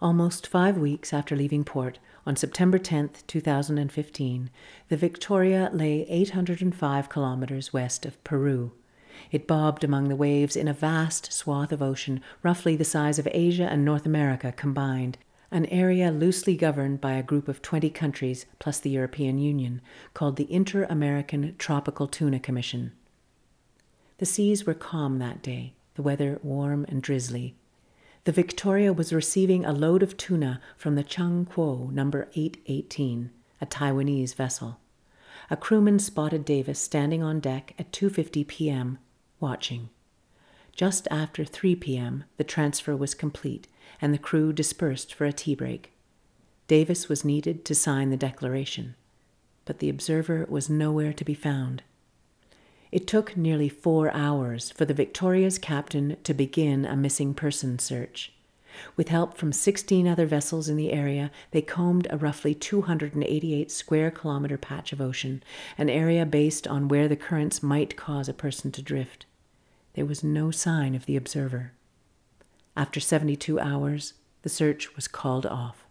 Almost 0.00 0.46
five 0.46 0.78
weeks 0.78 1.12
after 1.12 1.34
leaving 1.34 1.64
port, 1.64 1.98
on 2.24 2.36
September 2.36 2.78
10, 2.78 3.10
2015, 3.26 4.50
the 4.88 4.96
Victoria 4.96 5.70
lay 5.72 6.06
805 6.08 7.08
kilometers 7.08 7.72
west 7.72 8.06
of 8.06 8.22
Peru. 8.22 8.70
It 9.32 9.48
bobbed 9.48 9.82
among 9.82 10.08
the 10.08 10.14
waves 10.14 10.54
in 10.54 10.68
a 10.68 10.72
vast 10.72 11.32
swath 11.32 11.72
of 11.72 11.82
ocean, 11.82 12.20
roughly 12.44 12.76
the 12.76 12.84
size 12.84 13.18
of 13.18 13.26
Asia 13.32 13.64
and 13.64 13.84
North 13.84 14.06
America 14.06 14.52
combined, 14.52 15.18
an 15.50 15.66
area 15.66 16.12
loosely 16.12 16.56
governed 16.56 17.00
by 17.00 17.14
a 17.14 17.22
group 17.24 17.48
of 17.48 17.60
20 17.60 17.90
countries 17.90 18.46
plus 18.60 18.78
the 18.78 18.90
European 18.90 19.38
Union, 19.38 19.80
called 20.14 20.36
the 20.36 20.52
Inter 20.52 20.84
American 20.84 21.56
Tropical 21.58 22.06
Tuna 22.06 22.38
Commission. 22.38 22.92
The 24.18 24.26
seas 24.26 24.64
were 24.64 24.74
calm 24.74 25.18
that 25.18 25.42
day, 25.42 25.72
the 25.96 26.02
weather 26.02 26.38
warm 26.44 26.86
and 26.88 27.02
drizzly, 27.02 27.56
the 28.28 28.32
Victoria 28.32 28.92
was 28.92 29.10
receiving 29.10 29.64
a 29.64 29.72
load 29.72 30.02
of 30.02 30.14
tuna 30.18 30.60
from 30.76 30.96
the 30.96 31.02
Chung 31.02 31.46
Kuo 31.46 31.90
number 31.90 32.28
818, 32.34 33.30
a 33.58 33.64
Taiwanese 33.64 34.34
vessel. 34.34 34.80
A 35.48 35.56
crewman 35.56 35.98
spotted 35.98 36.44
Davis 36.44 36.78
standing 36.78 37.22
on 37.22 37.40
deck 37.40 37.74
at 37.78 37.90
2:50 37.90 38.46
p.m. 38.46 38.98
watching. 39.40 39.88
Just 40.76 41.08
after 41.10 41.42
3 41.42 41.74
p.m., 41.76 42.24
the 42.36 42.44
transfer 42.44 42.94
was 42.94 43.14
complete 43.14 43.66
and 43.98 44.12
the 44.12 44.18
crew 44.18 44.52
dispersed 44.52 45.14
for 45.14 45.24
a 45.24 45.32
tea 45.32 45.54
break. 45.54 45.92
Davis 46.66 47.08
was 47.08 47.24
needed 47.24 47.64
to 47.64 47.74
sign 47.74 48.10
the 48.10 48.18
declaration, 48.18 48.94
but 49.64 49.78
the 49.78 49.88
observer 49.88 50.44
was 50.50 50.68
nowhere 50.68 51.14
to 51.14 51.24
be 51.24 51.32
found. 51.32 51.82
It 52.90 53.06
took 53.06 53.36
nearly 53.36 53.68
four 53.68 54.10
hours 54.14 54.70
for 54.70 54.84
the 54.84 54.94
Victoria's 54.94 55.58
captain 55.58 56.16
to 56.24 56.32
begin 56.32 56.84
a 56.84 56.96
missing 56.96 57.34
person 57.34 57.78
search. 57.78 58.32
With 58.96 59.08
help 59.08 59.36
from 59.36 59.52
16 59.52 60.06
other 60.06 60.26
vessels 60.26 60.68
in 60.68 60.76
the 60.76 60.92
area, 60.92 61.30
they 61.50 61.62
combed 61.62 62.06
a 62.10 62.16
roughly 62.16 62.54
288 62.54 63.70
square 63.70 64.10
kilometer 64.10 64.56
patch 64.56 64.92
of 64.92 65.00
ocean, 65.00 65.42
an 65.76 65.90
area 65.90 66.24
based 66.24 66.66
on 66.66 66.88
where 66.88 67.08
the 67.08 67.16
currents 67.16 67.62
might 67.62 67.96
cause 67.96 68.28
a 68.28 68.34
person 68.34 68.70
to 68.72 68.82
drift. 68.82 69.26
There 69.94 70.06
was 70.06 70.22
no 70.22 70.50
sign 70.50 70.94
of 70.94 71.06
the 71.06 71.16
observer. 71.16 71.72
After 72.76 73.00
72 73.00 73.58
hours, 73.58 74.14
the 74.42 74.48
search 74.48 74.94
was 74.94 75.08
called 75.08 75.44
off. 75.44 75.87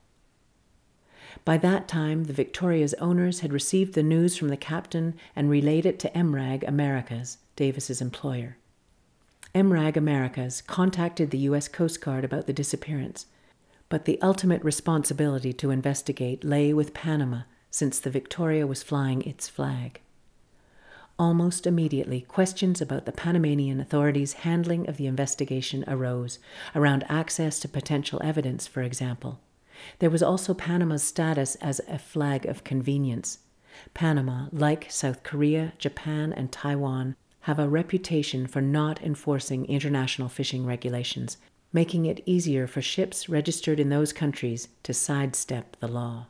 By 1.47 1.55
that 1.59 1.87
time, 1.87 2.25
the 2.25 2.33
Victoria's 2.33 2.93
owners 2.95 3.39
had 3.39 3.53
received 3.53 3.93
the 3.93 4.03
news 4.03 4.35
from 4.35 4.49
the 4.49 4.57
captain 4.57 5.13
and 5.33 5.49
relayed 5.49 5.85
it 5.85 5.97
to 5.99 6.09
MRAG 6.09 6.67
Americas, 6.67 7.37
Davis's 7.55 8.01
employer. 8.01 8.57
MRAG 9.55 9.95
Americas 9.95 10.61
contacted 10.61 11.31
the 11.31 11.37
U.S. 11.37 11.69
Coast 11.69 12.01
Guard 12.01 12.25
about 12.25 12.47
the 12.47 12.51
disappearance, 12.51 13.27
but 13.87 14.03
the 14.03 14.21
ultimate 14.21 14.61
responsibility 14.61 15.53
to 15.53 15.69
investigate 15.71 16.43
lay 16.43 16.73
with 16.73 16.93
Panama 16.93 17.43
since 17.71 17.97
the 17.97 18.09
Victoria 18.09 18.67
was 18.67 18.83
flying 18.83 19.21
its 19.21 19.47
flag. 19.47 20.01
Almost 21.17 21.65
immediately, 21.65 22.19
questions 22.19 22.81
about 22.81 23.05
the 23.05 23.13
Panamanian 23.13 23.79
authorities' 23.79 24.33
handling 24.43 24.89
of 24.89 24.97
the 24.97 25.07
investigation 25.07 25.85
arose, 25.87 26.39
around 26.75 27.05
access 27.07 27.57
to 27.61 27.69
potential 27.69 28.19
evidence, 28.21 28.67
for 28.67 28.81
example. 28.81 29.39
There 29.99 30.09
was 30.09 30.23
also 30.23 30.53
Panama's 30.53 31.03
status 31.03 31.55
as 31.55 31.81
a 31.87 31.99
flag 31.99 32.45
of 32.45 32.63
convenience. 32.63 33.39
Panama, 33.93 34.47
like 34.51 34.91
South 34.91 35.23
Korea, 35.23 35.73
Japan, 35.77 36.33
and 36.33 36.51
Taiwan, 36.51 37.15
have 37.41 37.59
a 37.59 37.69
reputation 37.69 38.47
for 38.47 38.61
not 38.61 39.01
enforcing 39.01 39.65
international 39.65 40.29
fishing 40.29 40.65
regulations, 40.65 41.37
making 41.71 42.05
it 42.05 42.23
easier 42.25 42.67
for 42.67 42.81
ships 42.81 43.29
registered 43.29 43.79
in 43.79 43.89
those 43.89 44.13
countries 44.13 44.67
to 44.83 44.93
sidestep 44.93 45.77
the 45.79 45.87
law. 45.87 46.25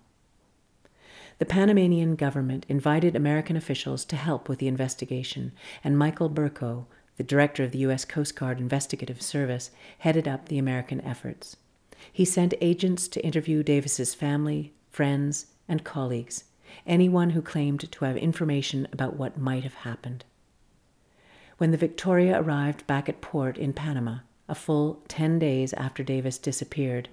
The 1.39 1.45
Panamanian 1.45 2.15
government 2.15 2.65
invited 2.67 3.15
American 3.15 3.55
officials 3.55 4.05
to 4.05 4.15
help 4.15 4.49
with 4.49 4.59
the 4.59 4.67
investigation, 4.67 5.51
and 5.83 5.97
Michael 5.97 6.29
Berkow, 6.29 6.85
the 7.17 7.23
director 7.23 7.63
of 7.63 7.71
the 7.71 7.79
U.S. 7.79 8.05
Coast 8.05 8.35
Guard 8.35 8.59
Investigative 8.59 9.21
Service, 9.21 9.71
headed 9.99 10.27
up 10.27 10.49
the 10.49 10.57
American 10.57 10.99
efforts. 11.01 11.57
He 12.11 12.25
sent 12.25 12.53
agents 12.61 13.07
to 13.09 13.25
interview 13.25 13.63
Davis's 13.63 14.13
family, 14.13 14.73
friends, 14.89 15.47
and 15.67 15.83
colleagues, 15.83 16.45
anyone 16.85 17.31
who 17.31 17.41
claimed 17.41 17.91
to 17.91 18.05
have 18.05 18.17
information 18.17 18.87
about 18.91 19.15
what 19.15 19.37
might 19.37 19.63
have 19.63 19.73
happened. 19.75 20.25
When 21.57 21.71
the 21.71 21.77
Victoria 21.77 22.39
arrived 22.41 22.85
back 22.87 23.09
at 23.09 23.21
port 23.21 23.57
in 23.57 23.73
Panama, 23.73 24.19
a 24.47 24.55
full 24.55 25.01
10 25.07 25.39
days 25.39 25.73
after 25.73 26.03
Davis 26.03 26.37
disappeared, 26.37 27.09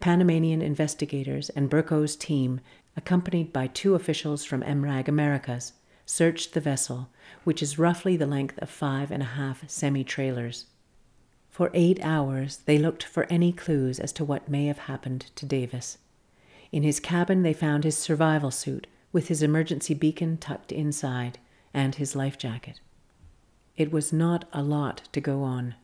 Panamanian 0.00 0.62
investigators 0.62 1.48
and 1.50 1.70
Berkow's 1.70 2.16
team, 2.16 2.60
accompanied 2.96 3.52
by 3.52 3.66
two 3.66 3.94
officials 3.94 4.44
from 4.44 4.62
MRAG 4.62 5.08
Americas, 5.08 5.72
searched 6.04 6.54
the 6.54 6.60
vessel, 6.60 7.08
which 7.44 7.62
is 7.62 7.78
roughly 7.78 8.16
the 8.16 8.26
length 8.26 8.58
of 8.58 8.70
five 8.70 9.10
and 9.10 9.22
a 9.22 9.26
half 9.26 9.68
semi 9.68 10.04
trailers. 10.04 10.66
For 11.56 11.70
eight 11.72 11.98
hours 12.02 12.58
they 12.66 12.76
looked 12.76 13.02
for 13.02 13.24
any 13.30 13.50
clues 13.50 13.98
as 13.98 14.12
to 14.12 14.26
what 14.26 14.46
may 14.46 14.66
have 14.66 14.80
happened 14.80 15.30
to 15.36 15.46
Davis. 15.46 15.96
In 16.70 16.82
his 16.82 17.00
cabin 17.00 17.44
they 17.44 17.54
found 17.54 17.82
his 17.82 17.96
survival 17.96 18.50
suit 18.50 18.86
with 19.10 19.28
his 19.28 19.42
emergency 19.42 19.94
beacon 19.94 20.36
tucked 20.36 20.70
inside 20.70 21.38
and 21.72 21.94
his 21.94 22.14
life 22.14 22.36
jacket. 22.36 22.80
It 23.74 23.90
was 23.90 24.12
not 24.12 24.44
a 24.52 24.62
lot 24.62 25.08
to 25.12 25.20
go 25.22 25.44
on. 25.44 25.76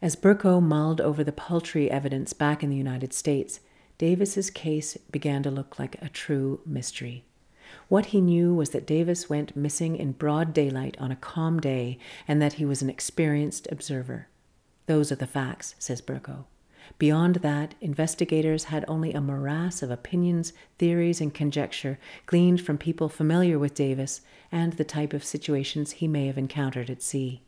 As 0.00 0.14
Berkow 0.14 0.62
mulled 0.62 1.00
over 1.00 1.24
the 1.24 1.32
paltry 1.32 1.90
evidence 1.90 2.32
back 2.32 2.62
in 2.62 2.70
the 2.70 2.76
United 2.76 3.12
States, 3.12 3.58
Davis's 3.98 4.48
case 4.48 4.96
began 5.10 5.42
to 5.42 5.50
look 5.50 5.76
like 5.76 6.00
a 6.00 6.08
true 6.08 6.60
mystery. 6.64 7.24
What 7.88 8.06
he 8.06 8.20
knew 8.20 8.54
was 8.54 8.70
that 8.70 8.86
Davis 8.86 9.28
went 9.28 9.56
missing 9.56 9.96
in 9.96 10.12
broad 10.12 10.54
daylight 10.54 10.96
on 11.00 11.10
a 11.10 11.16
calm 11.16 11.58
day 11.58 11.98
and 12.28 12.40
that 12.40 12.52
he 12.52 12.64
was 12.64 12.80
an 12.80 12.90
experienced 12.90 13.66
observer. 13.72 14.28
Those 14.86 15.10
are 15.10 15.16
the 15.16 15.26
facts, 15.26 15.74
says 15.78 16.02
Berkow. 16.02 16.44
Beyond 16.98 17.36
that, 17.36 17.74
investigators 17.80 18.64
had 18.64 18.84
only 18.86 19.12
a 19.12 19.20
morass 19.20 19.82
of 19.82 19.90
opinions, 19.90 20.52
theories, 20.78 21.20
and 21.20 21.32
conjecture 21.32 21.98
gleaned 22.26 22.60
from 22.60 22.78
people 22.78 23.08
familiar 23.08 23.58
with 23.58 23.74
Davis 23.74 24.20
and 24.52 24.74
the 24.74 24.84
type 24.84 25.12
of 25.12 25.24
situations 25.24 25.92
he 25.92 26.08
may 26.08 26.26
have 26.26 26.38
encountered 26.38 26.90
at 26.90 27.02
sea. 27.02 27.42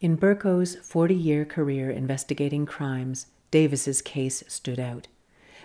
In 0.00 0.16
Berkow's 0.16 0.76
40 0.76 1.14
year 1.14 1.44
career 1.44 1.90
investigating 1.90 2.66
crimes, 2.66 3.26
Davis's 3.50 4.00
case 4.00 4.44
stood 4.48 4.78
out. 4.78 5.08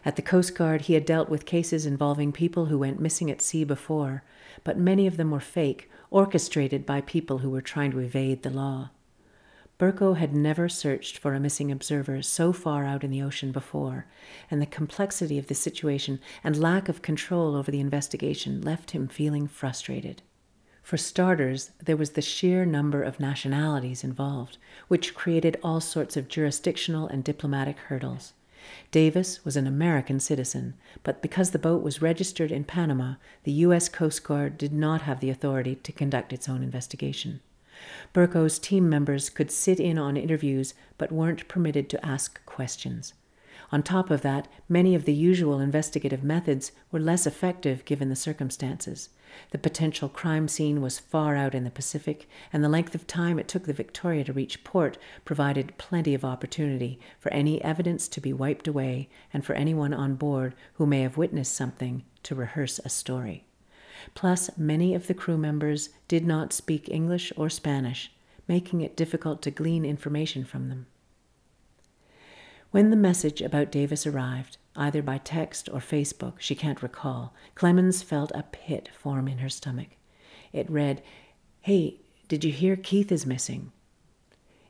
At 0.03 0.15
the 0.17 0.21
Coast 0.21 0.55
Guard, 0.55 0.81
he 0.81 0.93
had 0.93 1.05
dealt 1.05 1.29
with 1.29 1.45
cases 1.45 1.85
involving 1.85 2.31
people 2.31 2.65
who 2.65 2.79
went 2.79 2.99
missing 2.99 3.31
at 3.31 3.41
sea 3.41 3.63
before, 3.63 4.23
but 4.63 4.77
many 4.77 5.07
of 5.07 5.17
them 5.17 5.31
were 5.31 5.39
fake, 5.39 5.89
orchestrated 6.11 6.85
by 6.85 7.01
people 7.01 7.39
who 7.39 7.49
were 7.49 7.61
trying 7.61 7.91
to 7.91 7.99
evade 7.99 8.43
the 8.43 8.49
law. 8.49 8.91
Berkow 9.77 10.15
had 10.15 10.33
never 10.33 10.69
searched 10.69 11.17
for 11.17 11.33
a 11.33 11.39
missing 11.39 11.69
observer 11.69 12.21
so 12.21 12.53
far 12.53 12.85
out 12.85 13.03
in 13.03 13.11
the 13.11 13.21
ocean 13.21 13.51
before, 13.51 14.05
and 14.49 14.61
the 14.61 14.65
complexity 14.65 15.37
of 15.37 15.47
the 15.47 15.55
situation 15.55 16.19
and 16.43 16.57
lack 16.57 16.87
of 16.87 17.01
control 17.01 17.55
over 17.55 17.71
the 17.71 17.81
investigation 17.81 18.61
left 18.61 18.91
him 18.91 19.07
feeling 19.09 19.47
frustrated. 19.47 20.21
For 20.81 20.97
starters, 20.97 21.71
there 21.83 21.97
was 21.97 22.11
the 22.11 22.21
sheer 22.21 22.63
number 22.63 23.03
of 23.03 23.19
nationalities 23.19 24.03
involved, 24.03 24.57
which 24.87 25.15
created 25.15 25.57
all 25.61 25.81
sorts 25.81 26.15
of 26.15 26.29
jurisdictional 26.29 27.07
and 27.07 27.23
diplomatic 27.23 27.77
hurdles. 27.77 28.33
Davis 28.91 29.43
was 29.43 29.57
an 29.57 29.67
American 29.67 30.19
citizen, 30.19 30.75
but 31.03 31.21
because 31.21 31.51
the 31.51 31.59
boat 31.59 31.83
was 31.83 32.01
registered 32.01 32.51
in 32.51 32.63
Panama, 32.63 33.15
the 33.43 33.51
U.S. 33.51 33.89
Coast 33.89 34.23
Guard 34.23 34.57
did 34.57 34.71
not 34.71 35.01
have 35.01 35.19
the 35.19 35.29
authority 35.29 35.75
to 35.75 35.91
conduct 35.91 36.31
its 36.31 36.47
own 36.47 36.63
investigation. 36.63 37.41
Berkow's 38.13 38.59
team 38.59 38.89
members 38.89 39.29
could 39.29 39.51
sit 39.51 39.79
in 39.79 39.97
on 39.97 40.17
interviews 40.17 40.73
but 40.97 41.11
weren't 41.11 41.47
permitted 41.47 41.89
to 41.89 42.05
ask 42.05 42.45
questions. 42.45 43.13
On 43.71 43.81
top 43.81 44.11
of 44.11 44.21
that, 44.21 44.47
many 44.69 44.93
of 44.95 45.05
the 45.05 45.13
usual 45.13 45.59
investigative 45.59 46.23
methods 46.23 46.71
were 46.91 46.99
less 46.99 47.25
effective 47.25 47.83
given 47.85 48.09
the 48.09 48.15
circumstances. 48.15 49.09
The 49.51 49.57
potential 49.57 50.07
crime 50.07 50.47
scene 50.47 50.81
was 50.81 50.99
far 50.99 51.35
out 51.35 51.55
in 51.55 51.63
the 51.63 51.71
Pacific, 51.71 52.29
and 52.53 52.63
the 52.63 52.69
length 52.69 52.95
of 52.95 53.07
time 53.07 53.37
it 53.39 53.47
took 53.47 53.65
the 53.65 53.73
Victoria 53.73 54.23
to 54.23 54.33
reach 54.33 54.63
port 54.63 54.97
provided 55.25 55.77
plenty 55.77 56.13
of 56.13 56.23
opportunity 56.23 56.99
for 57.19 57.33
any 57.33 57.61
evidence 57.63 58.07
to 58.09 58.21
be 58.21 58.31
wiped 58.31 58.67
away 58.67 59.09
and 59.33 59.43
for 59.43 59.53
anyone 59.53 59.93
on 59.93 60.15
board 60.15 60.53
who 60.75 60.85
may 60.85 61.01
have 61.01 61.17
witnessed 61.17 61.53
something 61.53 62.03
to 62.23 62.35
rehearse 62.35 62.79
a 62.85 62.89
story. 62.89 63.45
Plus, 64.13 64.49
many 64.57 64.93
of 64.93 65.07
the 65.07 65.13
crew 65.13 65.37
members 65.37 65.89
did 66.07 66.25
not 66.25 66.53
speak 66.53 66.89
English 66.89 67.33
or 67.35 67.49
Spanish, 67.49 68.11
making 68.47 68.81
it 68.81 68.95
difficult 68.95 69.41
to 69.41 69.51
glean 69.51 69.83
information 69.83 70.45
from 70.45 70.69
them. 70.69 70.85
When 72.71 72.89
the 72.89 72.97
message 72.97 73.41
about 73.41 73.71
Davis 73.71 74.05
arrived, 74.05 74.57
either 74.75 75.01
by 75.01 75.17
text 75.17 75.69
or 75.69 75.79
Facebook, 75.79 76.33
she 76.39 76.55
can't 76.55 76.83
recall, 76.83 77.33
Clemens 77.55 78.03
felt 78.03 78.31
a 78.35 78.43
pit 78.43 78.89
form 78.93 79.27
in 79.27 79.37
her 79.37 79.49
stomach. 79.49 79.89
It 80.51 80.69
read, 80.69 81.01
Hey, 81.61 82.01
did 82.27 82.43
you 82.43 82.51
hear 82.51 82.75
Keith 82.75 83.11
is 83.11 83.25
missing? 83.25 83.71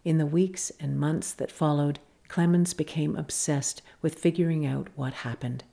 In 0.04 0.20
the 0.20 0.26
weeks 0.26 0.72
and 0.80 1.00
months 1.00 1.34
that 1.34 1.52
followed, 1.52 2.00
Clemens 2.28 2.74
became 2.74 3.16
obsessed 3.16 3.82
with 4.02 4.20
figuring 4.20 4.66
out 4.66 4.90
what 4.96 5.14
happened. 5.14 5.64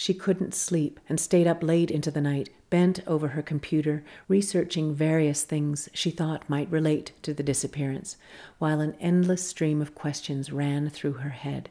She 0.00 0.14
couldn't 0.14 0.54
sleep 0.54 1.00
and 1.08 1.18
stayed 1.18 1.48
up 1.48 1.60
late 1.60 1.90
into 1.90 2.12
the 2.12 2.20
night, 2.20 2.50
bent 2.70 3.00
over 3.08 3.28
her 3.28 3.42
computer, 3.42 4.04
researching 4.28 4.94
various 4.94 5.42
things 5.42 5.88
she 5.92 6.12
thought 6.12 6.48
might 6.48 6.70
relate 6.70 7.10
to 7.22 7.34
the 7.34 7.42
disappearance, 7.42 8.16
while 8.60 8.80
an 8.80 8.94
endless 9.00 9.44
stream 9.44 9.82
of 9.82 9.96
questions 9.96 10.52
ran 10.52 10.88
through 10.88 11.14
her 11.14 11.30
head. 11.30 11.68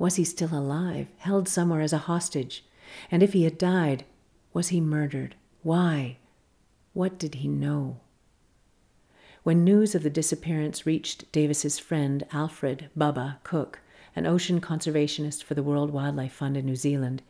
Was 0.00 0.16
he 0.16 0.24
still 0.24 0.52
alive, 0.52 1.06
held 1.18 1.48
somewhere 1.48 1.80
as 1.80 1.92
a 1.92 1.98
hostage? 2.10 2.64
And 3.08 3.22
if 3.22 3.34
he 3.34 3.44
had 3.44 3.56
died, 3.56 4.04
was 4.52 4.70
he 4.70 4.80
murdered? 4.80 5.36
Why? 5.62 6.16
What 6.92 7.20
did 7.20 7.36
he 7.36 7.46
know? 7.46 8.00
When 9.44 9.62
news 9.62 9.94
of 9.94 10.02
the 10.02 10.10
disappearance 10.10 10.86
reached 10.86 11.30
Davis's 11.30 11.78
friend 11.78 12.26
Alfred 12.32 12.90
Bubba 12.98 13.36
Cook, 13.44 13.78
an 14.16 14.26
ocean 14.26 14.60
conservationist 14.60 15.44
for 15.44 15.54
the 15.54 15.62
World 15.62 15.92
Wildlife 15.92 16.32
Fund 16.32 16.56
in 16.56 16.66
New 16.66 16.74
Zealand, 16.74 17.22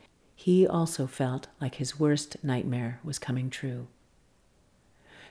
he 0.42 0.66
also 0.66 1.06
felt 1.06 1.48
like 1.60 1.74
his 1.74 2.00
worst 2.00 2.34
nightmare 2.42 2.98
was 3.04 3.18
coming 3.18 3.50
true. 3.50 3.88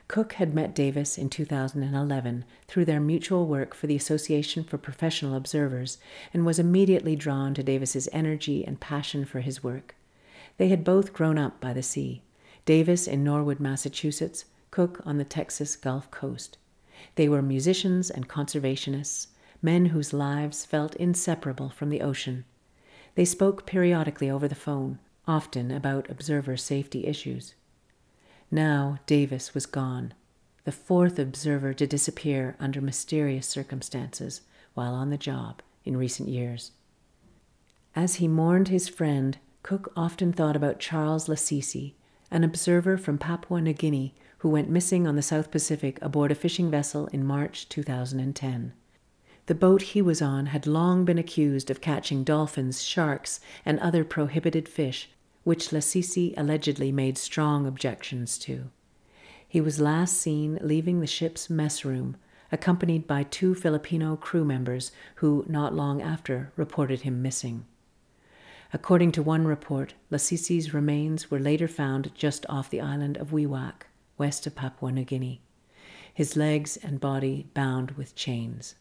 Cook 0.08 0.34
had 0.34 0.54
met 0.54 0.76
Davis 0.76 1.18
in 1.18 1.32
2011 1.32 2.46
through 2.68 2.86
their 2.86 3.00
mutual 3.00 3.48
work 3.48 3.74
for 3.74 3.88
the 3.88 3.96
Association 3.96 4.64
for 4.64 4.78
Professional 4.78 5.34
Observers 5.34 5.98
and 6.32 6.46
was 6.46 6.60
immediately 6.60 7.16
drawn 7.16 7.56
to 7.56 7.64
Davis's 7.64 8.08
energy 8.14 8.64
and 8.64 8.80
passion 8.80 9.26
for 9.26 9.40
his 9.40 9.64
work. 9.64 9.96
They 10.58 10.68
had 10.68 10.84
both 10.84 11.12
grown 11.12 11.40
up 11.40 11.60
by 11.60 11.74
the 11.74 11.82
sea, 11.82 12.22
Davis 12.66 13.08
in 13.08 13.24
Norwood, 13.24 13.60
Massachusetts, 13.60 14.46
Cook 14.70 15.02
on 15.06 15.18
the 15.18 15.26
Texas 15.26 15.76
Gulf 15.76 16.12
Coast. 16.12 16.60
They 17.16 17.28
were 17.28 17.42
musicians 17.42 18.12
and 18.12 18.30
conservationists, 18.30 19.26
men 19.60 19.88
whose 19.88 20.14
lives 20.14 20.66
felt 20.66 20.96
inseparable 20.98 21.72
from 21.72 21.90
the 21.90 22.02
ocean 22.02 22.46
they 23.20 23.26
spoke 23.26 23.66
periodically 23.66 24.30
over 24.30 24.48
the 24.48 24.56
phone, 24.56 24.98
often 25.28 25.72
about 25.72 26.10
observer 26.10 26.56
safety 26.56 27.06
issues. 27.06 27.54
Now 28.50 29.00
Davis 29.08 29.54
was 29.54 29.66
gone, 29.66 30.14
the 30.64 30.72
fourth 30.72 31.20
observer 31.20 31.74
to 31.74 31.86
disappear 31.86 32.56
under 32.62 32.80
mysterious 32.80 33.46
circumstances 33.46 34.40
while 34.74 34.94
on 34.94 35.10
the 35.10 35.18
job 35.18 35.62
in 35.84 35.98
recent 35.98 36.30
years. 36.30 36.72
As 37.94 38.16
he 38.16 38.28
mourned 38.30 38.70
his 38.70 38.88
friend, 38.88 39.38
Cook 39.64 39.92
often 39.98 40.32
thought 40.32 40.56
about 40.56 40.80
Charles 40.80 41.28
Lasisi, 41.28 41.96
an 42.32 42.46
observer 42.46 42.96
from 42.98 43.18
Papua 43.18 43.60
New 43.60 43.74
Guinea 43.74 44.16
who 44.38 44.50
went 44.50 44.70
missing 44.70 45.06
on 45.06 45.18
the 45.18 45.22
South 45.22 45.52
Pacific 45.52 46.00
aboard 46.02 46.32
a 46.32 46.36
fishing 46.36 46.72
vessel 46.72 47.08
in 47.08 47.26
March 47.26 47.68
2010. 47.68 48.72
The 49.50 49.56
boat 49.56 49.82
he 49.82 50.02
was 50.04 50.22
on 50.22 50.46
had 50.46 50.68
long 50.68 51.06
been 51.06 51.18
accused 51.18 51.72
of 51.72 51.82
catching 51.82 52.24
dolphins, 52.24 52.84
sharks, 52.84 53.40
and 53.66 53.80
other 53.80 54.04
prohibited 54.04 54.70
fish, 54.70 55.10
which 55.44 55.72
Lasisi 55.72 56.36
allegedly 56.38 56.92
made 56.92 57.18
strong 57.18 57.66
objections 57.66 58.38
to. 58.38 58.70
He 59.48 59.60
was 59.60 59.82
last 59.82 60.18
seen 60.18 60.60
leaving 60.62 61.00
the 61.00 61.08
ship's 61.08 61.50
mess 61.50 61.84
room, 61.84 62.16
accompanied 62.52 63.08
by 63.08 63.24
two 63.24 63.56
Filipino 63.56 64.16
crew 64.16 64.46
members 64.46 64.92
who, 65.16 65.44
not 65.48 65.74
long 65.74 66.00
after, 66.00 66.52
reported 66.56 67.02
him 67.02 67.24
missing. 67.24 67.66
According 68.72 69.14
to 69.14 69.24
one 69.24 69.48
report, 69.48 69.96
Lasisi's 70.12 70.76
remains 70.76 71.32
were 71.32 71.40
later 71.40 71.68
found 71.68 72.14
just 72.14 72.46
off 72.50 72.70
the 72.70 72.82
island 72.82 73.18
of 73.18 73.32
Wewak, 73.32 73.88
west 74.16 74.46
of 74.46 74.54
Papua 74.54 74.92
New 74.92 75.06
Guinea, 75.06 75.42
his 76.14 76.36
legs 76.36 76.78
and 76.78 77.00
body 77.00 77.48
bound 77.56 77.94
with 77.98 78.14
chains. 78.14 78.76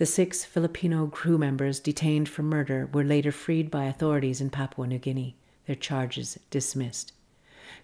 The 0.00 0.06
six 0.06 0.46
Filipino 0.46 1.08
crew 1.08 1.36
members 1.36 1.78
detained 1.78 2.26
for 2.26 2.42
murder 2.42 2.88
were 2.90 3.04
later 3.04 3.30
freed 3.30 3.70
by 3.70 3.84
authorities 3.84 4.40
in 4.40 4.48
Papua 4.48 4.86
New 4.86 4.98
Guinea, 4.98 5.36
their 5.66 5.76
charges 5.76 6.38
dismissed. 6.48 7.12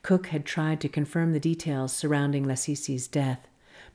Cook 0.01 0.29
had 0.29 0.47
tried 0.47 0.81
to 0.81 0.89
confirm 0.89 1.35
the 1.35 1.39
details 1.39 1.93
surrounding 1.93 2.43
Lasisi's 2.43 3.07
death, 3.07 3.47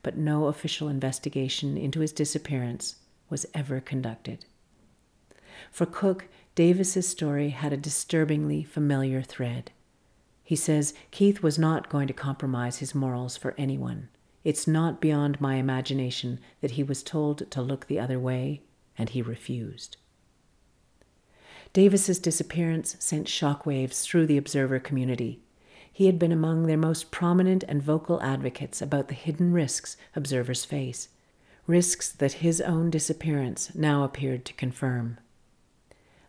but 0.04 0.16
no 0.16 0.46
official 0.46 0.88
investigation 0.88 1.76
into 1.76 1.98
his 1.98 2.12
disappearance 2.12 2.94
was 3.28 3.44
ever 3.54 3.80
conducted. 3.80 4.44
For 5.72 5.84
Cook, 5.84 6.28
Davis's 6.54 7.08
story 7.08 7.48
had 7.48 7.72
a 7.72 7.76
disturbingly 7.76 8.62
familiar 8.62 9.22
thread. 9.22 9.72
He 10.44 10.54
says 10.54 10.94
Keith 11.10 11.42
was 11.42 11.58
not 11.58 11.88
going 11.88 12.06
to 12.06 12.14
compromise 12.14 12.78
his 12.78 12.94
morals 12.94 13.36
for 13.36 13.52
anyone. 13.58 14.10
It's 14.44 14.66
not 14.66 15.00
beyond 15.00 15.40
my 15.40 15.56
imagination 15.56 16.40
that 16.60 16.72
he 16.72 16.82
was 16.82 17.02
told 17.02 17.50
to 17.50 17.62
look 17.62 17.86
the 17.86 18.00
other 18.00 18.18
way, 18.18 18.62
and 18.98 19.08
he 19.08 19.22
refused. 19.22 19.96
Davis's 21.72 22.18
disappearance 22.18 22.96
sent 22.98 23.28
shockwaves 23.28 24.02
through 24.04 24.26
the 24.26 24.36
observer 24.36 24.78
community. 24.78 25.40
He 25.90 26.06
had 26.06 26.18
been 26.18 26.32
among 26.32 26.66
their 26.66 26.76
most 26.76 27.10
prominent 27.10 27.64
and 27.68 27.82
vocal 27.82 28.20
advocates 28.22 28.82
about 28.82 29.08
the 29.08 29.14
hidden 29.14 29.52
risks 29.52 29.96
observers 30.14 30.64
face, 30.64 31.08
risks 31.66 32.10
that 32.10 32.32
his 32.34 32.60
own 32.60 32.90
disappearance 32.90 33.74
now 33.74 34.02
appeared 34.02 34.44
to 34.46 34.54
confirm. 34.54 35.18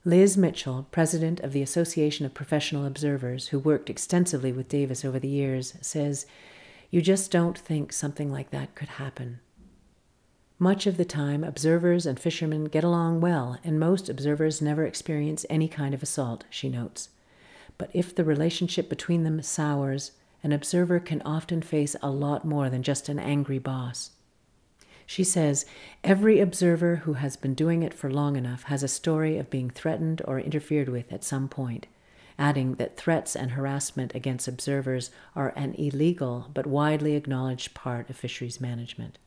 Liz 0.06 0.38
Mitchell, 0.38 0.88
president 0.92 1.40
of 1.40 1.54
the 1.54 1.62
Association 1.62 2.26
of 2.26 2.34
Professional 2.34 2.86
Observers, 2.86 3.48
who 3.48 3.60
worked 3.60 3.90
extensively 3.90 4.52
with 4.52 4.68
Davis 4.68 5.06
over 5.06 5.18
the 5.18 5.30
years, 5.30 5.76
says 5.82 6.26
you 6.94 7.02
just 7.02 7.32
don't 7.32 7.58
think 7.58 7.92
something 7.92 8.32
like 8.32 8.52
that 8.52 8.76
could 8.76 8.88
happen. 8.88 9.40
Much 10.60 10.86
of 10.86 10.96
the 10.96 11.04
time, 11.04 11.44
observers 11.44 12.06
and 12.06 12.20
fishermen 12.20 12.66
get 12.66 12.84
along 12.84 13.20
well, 13.20 13.58
and 13.64 13.80
most 13.80 14.10
observers 14.10 14.62
never 14.62 14.86
experience 14.86 15.44
any 15.50 15.68
kind 15.68 15.96
of 15.96 16.04
assault, 16.04 16.44
she 16.52 16.70
notes. 16.70 17.10
But 17.80 17.90
if 17.96 18.14
the 18.14 18.24
relationship 18.24 18.90
between 18.90 19.24
them 19.24 19.42
sours, 19.42 20.12
an 20.44 20.52
observer 20.52 21.00
can 21.00 21.24
often 21.24 21.64
face 21.64 21.96
a 22.04 22.12
lot 22.12 22.46
more 22.46 22.70
than 22.70 22.84
just 22.84 23.10
an 23.10 23.18
angry 23.18 23.58
boss. 23.58 24.12
She 25.08 25.24
says 25.24 25.66
every 26.04 26.40
observer 26.40 26.98
who 26.98 27.14
has 27.14 27.36
been 27.36 27.56
doing 27.56 27.82
it 27.82 27.96
for 27.96 28.12
long 28.12 28.36
enough 28.36 28.66
has 28.66 28.84
a 28.84 28.88
story 28.88 29.40
of 29.40 29.50
being 29.50 29.72
threatened 29.72 30.22
or 30.26 30.40
interfered 30.40 30.90
with 30.90 31.12
at 31.12 31.24
some 31.24 31.50
point, 31.50 31.88
adding 32.38 32.76
that 32.76 32.98
threats 32.98 33.36
and 33.36 33.52
harassment 33.52 34.14
against 34.16 34.48
observers 34.48 35.12
are 35.36 35.54
an 35.56 35.74
illegal 35.76 36.50
but 36.54 36.68
widely 36.68 37.16
acknowledged 37.16 37.74
part 37.74 38.10
of 38.10 38.16
fisheries 38.16 38.60
management. 38.60 39.18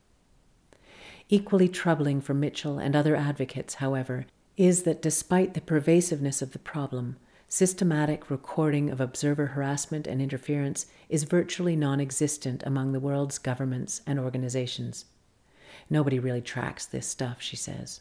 Equally 1.29 1.69
troubling 1.69 2.21
for 2.21 2.35
Mitchell 2.35 2.79
and 2.79 2.95
other 2.95 3.17
advocates, 3.17 3.75
however, 3.75 4.27
is 4.57 4.85
that 4.85 5.03
despite 5.03 5.55
the 5.55 5.61
pervasiveness 5.61 6.41
of 6.41 6.53
the 6.53 6.59
problem, 6.59 7.17
systematic 7.49 8.31
recording 8.31 8.91
of 8.91 9.01
observer 9.01 9.49
harassment 9.49 10.07
and 10.07 10.21
interference 10.21 10.87
is 11.09 11.25
virtually 11.25 11.77
non 11.77 12.01
existent 12.01 12.63
among 12.65 12.93
the 12.93 13.01
world's 13.01 13.39
governments 13.39 14.03
and 14.07 14.19
organizations. 14.19 15.05
Nobody 15.91 16.19
really 16.19 16.41
tracks 16.41 16.87
this 16.87 17.07
stuff, 17.07 17.41
she 17.41 17.57
says. 17.57 18.01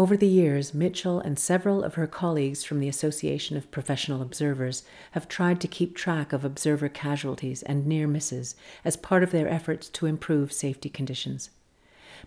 Over 0.00 0.16
the 0.16 0.26
years, 0.26 0.72
Mitchell 0.72 1.20
and 1.20 1.38
several 1.38 1.84
of 1.84 1.96
her 1.96 2.06
colleagues 2.06 2.64
from 2.64 2.80
the 2.80 2.88
Association 2.88 3.58
of 3.58 3.70
Professional 3.70 4.22
Observers 4.22 4.82
have 5.10 5.28
tried 5.28 5.60
to 5.60 5.68
keep 5.68 5.94
track 5.94 6.32
of 6.32 6.42
observer 6.42 6.88
casualties 6.88 7.62
and 7.64 7.86
near 7.86 8.06
misses 8.06 8.54
as 8.82 8.96
part 8.96 9.22
of 9.22 9.30
their 9.30 9.46
efforts 9.46 9.90
to 9.90 10.06
improve 10.06 10.54
safety 10.54 10.88
conditions. 10.88 11.50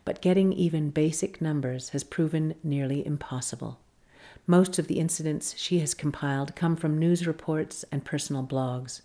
But 0.06 0.22
getting 0.22 0.54
even 0.54 0.92
basic 0.92 1.42
numbers 1.42 1.90
has 1.90 2.04
proven 2.04 2.54
nearly 2.64 3.04
impossible. 3.08 3.80
Most 4.46 4.78
of 4.78 4.86
the 4.86 5.00
incidents 5.00 5.56
she 5.58 5.80
has 5.80 5.96
compiled 5.96 6.56
come 6.56 6.76
from 6.76 7.00
news 7.00 7.26
reports 7.26 7.86
and 7.92 8.06
personal 8.06 8.44
blogs. 8.44 9.02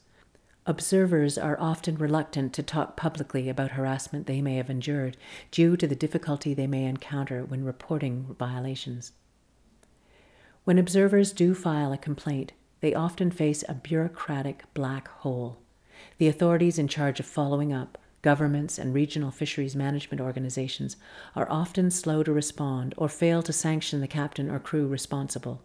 Observers 0.68 1.38
are 1.38 1.58
often 1.58 1.96
reluctant 1.96 2.52
to 2.52 2.62
talk 2.62 2.94
publicly 2.94 3.48
about 3.48 3.70
harassment 3.70 4.26
they 4.26 4.42
may 4.42 4.56
have 4.56 4.68
endured 4.68 5.16
due 5.50 5.78
to 5.78 5.86
the 5.86 5.96
difficulty 5.96 6.52
they 6.52 6.66
may 6.66 6.84
encounter 6.84 7.42
when 7.42 7.64
reporting 7.64 8.36
violations. 8.38 9.12
When 10.64 10.76
observers 10.76 11.32
do 11.32 11.54
file 11.54 11.90
a 11.90 11.96
complaint, 11.96 12.52
they 12.80 12.92
often 12.92 13.30
face 13.30 13.64
a 13.66 13.72
bureaucratic 13.72 14.62
black 14.74 15.08
hole. 15.08 15.56
The 16.18 16.28
authorities 16.28 16.78
in 16.78 16.86
charge 16.86 17.18
of 17.18 17.24
following 17.24 17.72
up, 17.72 17.96
governments 18.20 18.78
and 18.78 18.92
regional 18.92 19.30
fisheries 19.30 19.74
management 19.74 20.20
organizations, 20.20 20.98
are 21.34 21.50
often 21.50 21.90
slow 21.90 22.22
to 22.22 22.30
respond 22.30 22.92
or 22.98 23.08
fail 23.08 23.42
to 23.44 23.54
sanction 23.54 24.02
the 24.02 24.06
captain 24.06 24.50
or 24.50 24.58
crew 24.58 24.86
responsible. 24.86 25.62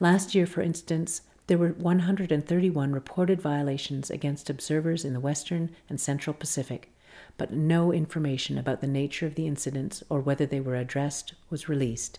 Last 0.00 0.34
year, 0.34 0.44
for 0.44 0.60
instance, 0.60 1.22
there 1.46 1.58
were 1.58 1.70
131 1.70 2.92
reported 2.92 3.40
violations 3.40 4.10
against 4.10 4.48
observers 4.48 5.04
in 5.04 5.12
the 5.12 5.20
Western 5.20 5.70
and 5.88 6.00
Central 6.00 6.32
Pacific, 6.32 6.90
but 7.36 7.52
no 7.52 7.92
information 7.92 8.56
about 8.56 8.80
the 8.80 8.86
nature 8.86 9.26
of 9.26 9.34
the 9.34 9.46
incidents 9.46 10.02
or 10.08 10.20
whether 10.20 10.46
they 10.46 10.60
were 10.60 10.76
addressed 10.76 11.34
was 11.50 11.68
released. 11.68 12.18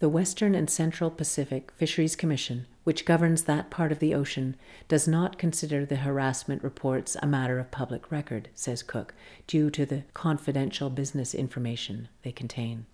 The 0.00 0.08
Western 0.08 0.54
and 0.54 0.70
Central 0.70 1.10
Pacific 1.10 1.72
Fisheries 1.76 2.14
Commission, 2.14 2.66
which 2.84 3.04
governs 3.04 3.44
that 3.44 3.70
part 3.70 3.90
of 3.90 3.98
the 3.98 4.14
ocean, 4.14 4.54
does 4.86 5.08
not 5.08 5.38
consider 5.38 5.84
the 5.84 5.96
harassment 5.96 6.62
reports 6.62 7.16
a 7.20 7.26
matter 7.26 7.58
of 7.58 7.72
public 7.72 8.12
record, 8.12 8.48
says 8.54 8.84
Cook, 8.84 9.12
due 9.48 9.70
to 9.70 9.84
the 9.84 10.04
confidential 10.14 10.88
business 10.88 11.34
information 11.34 12.08
they 12.22 12.30
contain. 12.30 12.86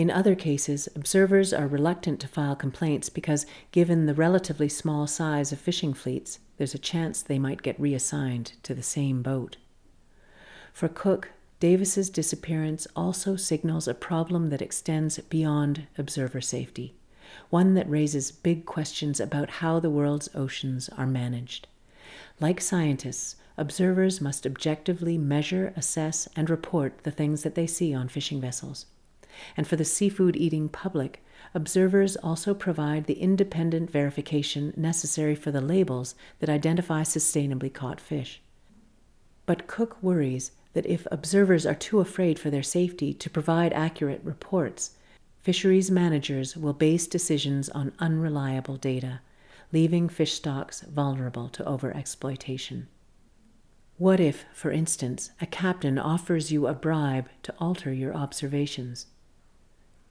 In 0.00 0.10
other 0.10 0.34
cases, 0.34 0.88
observers 0.96 1.52
are 1.52 1.66
reluctant 1.66 2.20
to 2.20 2.26
file 2.26 2.56
complaints 2.56 3.10
because, 3.10 3.44
given 3.70 4.06
the 4.06 4.14
relatively 4.14 4.66
small 4.66 5.06
size 5.06 5.52
of 5.52 5.60
fishing 5.60 5.92
fleets, 5.92 6.38
there's 6.56 6.72
a 6.72 6.78
chance 6.78 7.20
they 7.20 7.38
might 7.38 7.60
get 7.60 7.78
reassigned 7.78 8.54
to 8.62 8.74
the 8.74 8.82
same 8.82 9.20
boat. 9.20 9.58
For 10.72 10.88
Cook, 10.88 11.32
Davis's 11.58 12.08
disappearance 12.08 12.86
also 12.96 13.36
signals 13.36 13.86
a 13.86 13.92
problem 13.92 14.48
that 14.48 14.62
extends 14.62 15.18
beyond 15.18 15.86
observer 15.98 16.40
safety, 16.40 16.94
one 17.50 17.74
that 17.74 17.90
raises 17.90 18.32
big 18.32 18.64
questions 18.64 19.20
about 19.20 19.50
how 19.60 19.80
the 19.80 19.90
world's 19.90 20.30
oceans 20.34 20.88
are 20.96 21.06
managed. 21.06 21.68
Like 22.40 22.62
scientists, 22.62 23.36
observers 23.58 24.18
must 24.18 24.46
objectively 24.46 25.18
measure, 25.18 25.74
assess, 25.76 26.26
and 26.34 26.48
report 26.48 27.00
the 27.02 27.10
things 27.10 27.42
that 27.42 27.54
they 27.54 27.66
see 27.66 27.92
on 27.92 28.08
fishing 28.08 28.40
vessels 28.40 28.86
and 29.56 29.66
for 29.66 29.76
the 29.76 29.84
seafood 29.84 30.36
eating 30.36 30.68
public, 30.68 31.22
observers 31.54 32.16
also 32.16 32.54
provide 32.54 33.06
the 33.06 33.20
independent 33.20 33.90
verification 33.90 34.72
necessary 34.76 35.34
for 35.34 35.50
the 35.50 35.60
labels 35.60 36.14
that 36.38 36.48
identify 36.48 37.02
sustainably 37.02 37.72
caught 37.72 38.00
fish. 38.00 38.40
But 39.46 39.66
Cook 39.66 40.00
worries 40.02 40.52
that 40.74 40.86
if 40.86 41.06
observers 41.10 41.66
are 41.66 41.74
too 41.74 42.00
afraid 42.00 42.38
for 42.38 42.50
their 42.50 42.62
safety 42.62 43.12
to 43.14 43.30
provide 43.30 43.72
accurate 43.72 44.20
reports, 44.22 44.92
fisheries 45.42 45.90
managers 45.90 46.56
will 46.56 46.72
base 46.72 47.06
decisions 47.06 47.68
on 47.70 47.92
unreliable 47.98 48.76
data, 48.76 49.20
leaving 49.72 50.08
fish 50.08 50.34
stocks 50.34 50.82
vulnerable 50.82 51.48
to 51.48 51.64
overexploitation. 51.64 52.86
What 53.96 54.20
if, 54.20 54.44
for 54.54 54.70
instance, 54.70 55.30
a 55.40 55.46
captain 55.46 55.98
offers 55.98 56.50
you 56.50 56.66
a 56.66 56.74
bribe 56.74 57.28
to 57.42 57.54
alter 57.58 57.92
your 57.92 58.14
observations? 58.14 59.06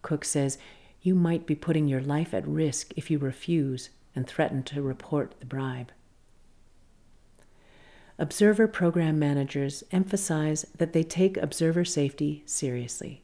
Cook 0.01 0.25
says, 0.25 0.57
You 1.01 1.15
might 1.15 1.45
be 1.45 1.55
putting 1.55 1.87
your 1.87 2.01
life 2.01 2.33
at 2.33 2.47
risk 2.47 2.93
if 2.95 3.09
you 3.11 3.19
refuse 3.19 3.89
and 4.15 4.27
threaten 4.27 4.63
to 4.63 4.81
report 4.81 5.35
the 5.39 5.45
bribe. 5.45 5.91
Observer 8.17 8.67
program 8.67 9.17
managers 9.17 9.83
emphasize 9.91 10.65
that 10.77 10.91
they 10.91 11.03
take 11.03 11.37
observer 11.37 11.85
safety 11.85 12.43
seriously. 12.45 13.23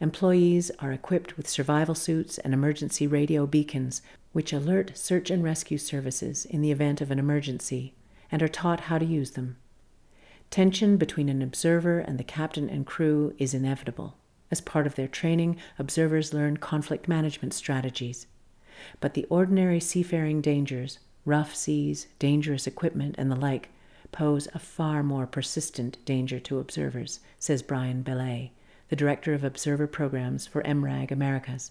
Employees 0.00 0.70
are 0.78 0.90
equipped 0.90 1.36
with 1.36 1.46
survival 1.48 1.94
suits 1.94 2.38
and 2.38 2.54
emergency 2.54 3.06
radio 3.06 3.46
beacons, 3.46 4.00
which 4.32 4.52
alert 4.52 4.92
search 4.96 5.30
and 5.30 5.44
rescue 5.44 5.76
services 5.76 6.46
in 6.46 6.62
the 6.62 6.72
event 6.72 7.00
of 7.00 7.10
an 7.10 7.18
emergency, 7.18 7.94
and 8.30 8.42
are 8.42 8.48
taught 8.48 8.80
how 8.80 8.98
to 8.98 9.04
use 9.04 9.32
them. 9.32 9.58
Tension 10.50 10.96
between 10.96 11.28
an 11.28 11.42
observer 11.42 11.98
and 11.98 12.18
the 12.18 12.24
captain 12.24 12.68
and 12.68 12.86
crew 12.86 13.34
is 13.38 13.54
inevitable. 13.54 14.16
As 14.52 14.60
part 14.60 14.86
of 14.86 14.96
their 14.96 15.08
training, 15.08 15.56
observers 15.78 16.34
learn 16.34 16.58
conflict 16.58 17.08
management 17.08 17.54
strategies. 17.54 18.26
But 19.00 19.14
the 19.14 19.24
ordinary 19.30 19.80
seafaring 19.80 20.42
dangers, 20.42 20.98
rough 21.24 21.54
seas, 21.54 22.06
dangerous 22.18 22.66
equipment, 22.66 23.14
and 23.16 23.30
the 23.30 23.36
like, 23.36 23.70
pose 24.12 24.48
a 24.52 24.58
far 24.58 25.02
more 25.02 25.26
persistent 25.26 26.04
danger 26.04 26.38
to 26.40 26.58
observers, 26.58 27.20
says 27.38 27.62
Brian 27.62 28.02
Belay, 28.02 28.52
the 28.90 28.96
director 28.96 29.32
of 29.32 29.42
observer 29.42 29.86
programs 29.86 30.46
for 30.46 30.62
MRAG 30.64 31.10
Americas. 31.10 31.70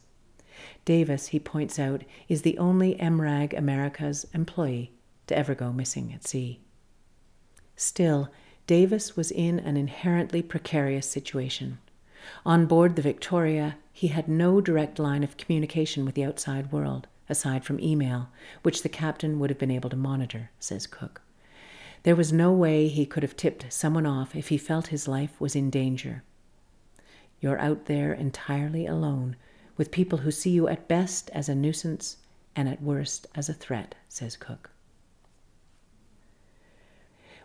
Davis, 0.84 1.28
he 1.28 1.40
points 1.40 1.78
out, 1.78 2.04
is 2.28 2.42
the 2.42 2.58
only 2.58 2.96
MRAG 2.96 3.56
Americas 3.56 4.26
employee 4.34 4.92
to 5.28 5.38
ever 5.38 5.54
go 5.54 5.72
missing 5.72 6.12
at 6.16 6.28
sea. 6.28 6.62
Still, 7.76 8.32
Davis 8.66 9.16
was 9.16 9.30
in 9.30 9.60
an 9.60 9.78
inherently 9.78 10.42
precarious 10.42 11.08
situation. 11.08 11.78
On 12.46 12.66
board 12.66 12.96
the 12.96 13.02
Victoria, 13.02 13.78
he 13.94 14.08
had 14.08 14.28
no 14.28 14.62
direct 14.62 15.00
line 15.00 15.24
of 15.24 15.38
communication 15.38 16.06
with 16.06 16.16
the 16.16 16.24
outside 16.24 16.72
world, 16.72 17.08
aside 17.30 17.64
from 17.64 17.80
email, 17.80 18.30
which 18.64 18.84
the 18.84 18.90
captain 18.90 19.40
would 19.40 19.50
have 19.50 19.60
been 19.60 19.72
able 19.72 19.90
to 19.90 19.96
monitor, 19.96 20.50
says 20.60 20.88
Cook. 20.88 21.22
There 22.04 22.16
was 22.16 22.34
no 22.34 22.52
way 22.52 22.88
he 22.88 23.06
could 23.06 23.22
have 23.22 23.38
tipped 23.38 23.72
someone 23.72 24.08
off 24.08 24.36
if 24.36 24.48
he 24.48 24.58
felt 24.58 24.88
his 24.88 25.08
life 25.08 25.40
was 25.40 25.56
in 25.56 25.70
danger. 25.70 26.24
You're 27.40 27.60
out 27.60 27.86
there 27.86 28.12
entirely 28.12 28.88
alone, 28.88 29.36
with 29.78 29.92
people 29.92 30.20
who 30.20 30.32
see 30.32 30.50
you 30.50 30.68
at 30.68 30.88
best 30.88 31.30
as 31.32 31.48
a 31.48 31.56
nuisance 31.56 32.18
and 32.56 32.68
at 32.68 32.82
worst 32.82 33.28
as 33.36 33.50
a 33.50 33.54
threat, 33.54 33.96
says 34.10 34.36
Cook. 34.36 34.71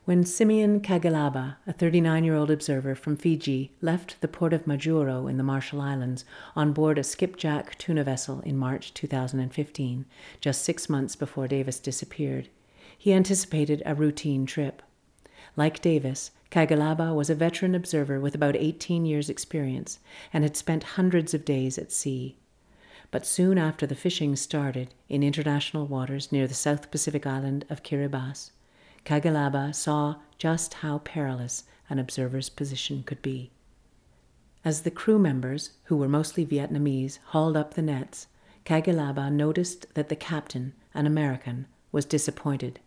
When 0.07 0.25
Simeon 0.25 0.83
Kagalaba, 0.83 1.57
a 1.67 1.73
39 1.73 2.23
year 2.23 2.37
old 2.37 2.49
observer 2.49 2.95
from 2.95 3.17
Fiji, 3.17 3.73
left 3.81 4.21
the 4.21 4.29
port 4.29 4.53
of 4.53 4.65
Majuro 4.65 5.29
in 5.29 5.37
the 5.37 5.43
Marshall 5.43 5.81
Islands 5.81 6.25
on 6.55 6.73
board 6.73 6.97
a 6.97 7.03
skipjack 7.03 7.77
tuna 7.77 8.05
vessel 8.05 8.41
in 8.43 8.57
March 8.57 8.95
2015, 8.95 10.05
just 10.41 10.63
six 10.63 10.89
months 10.89 11.17
before 11.17 11.49
Davis 11.49 11.81
disappeared, 11.81 12.49
he 12.97 13.13
anticipated 13.13 13.83
a 13.85 13.97
routine 13.97 14.47
trip. 14.47 14.81
Like 15.57 15.83
Davis, 15.83 16.31
Kagalaba 16.53 17.13
was 17.13 17.29
a 17.29 17.35
veteran 17.35 17.75
observer 17.75 18.21
with 18.21 18.37
about 18.37 18.55
18 18.55 19.07
years' 19.07 19.29
experience 19.29 19.99
and 20.33 20.45
had 20.45 20.57
spent 20.57 20.95
hundreds 20.95 21.35
of 21.35 21.45
days 21.45 21.79
at 21.79 21.91
sea. 21.91 22.37
But 23.11 23.27
soon 23.27 23.59
after 23.59 23.89
the 23.89 23.97
fishing 23.97 24.37
started 24.37 24.95
in 25.09 25.25
international 25.25 25.89
waters 25.89 26.31
near 26.31 26.47
the 26.47 26.55
South 26.55 26.93
Pacific 26.93 27.27
island 27.27 27.65
of 27.69 27.83
Kiribati, 27.83 28.51
Kagalaba 29.07 29.73
saw 29.73 30.17
just 30.37 30.75
how 30.75 30.99
perilous 30.99 31.63
an 31.89 32.01
observer's 32.01 32.51
position 32.51 33.05
could 33.05 33.23
be. 33.23 33.53
As 34.65 34.83
the 34.83 34.91
crew 34.91 35.17
members, 35.17 35.71
who 35.85 35.97
were 35.97 36.09
mostly 36.09 36.45
Vietnamese, 36.45 37.21
hauled 37.27 37.57
up 37.57 37.75
the 37.75 37.83
nets, 37.83 38.27
Kagalaba 38.65 39.31
noticed 39.31 39.95
that 39.95 40.09
the 40.09 40.17
captain, 40.17 40.73
an 40.93 41.07
American, 41.07 41.69
was 41.93 42.05
disappointed. 42.05 42.81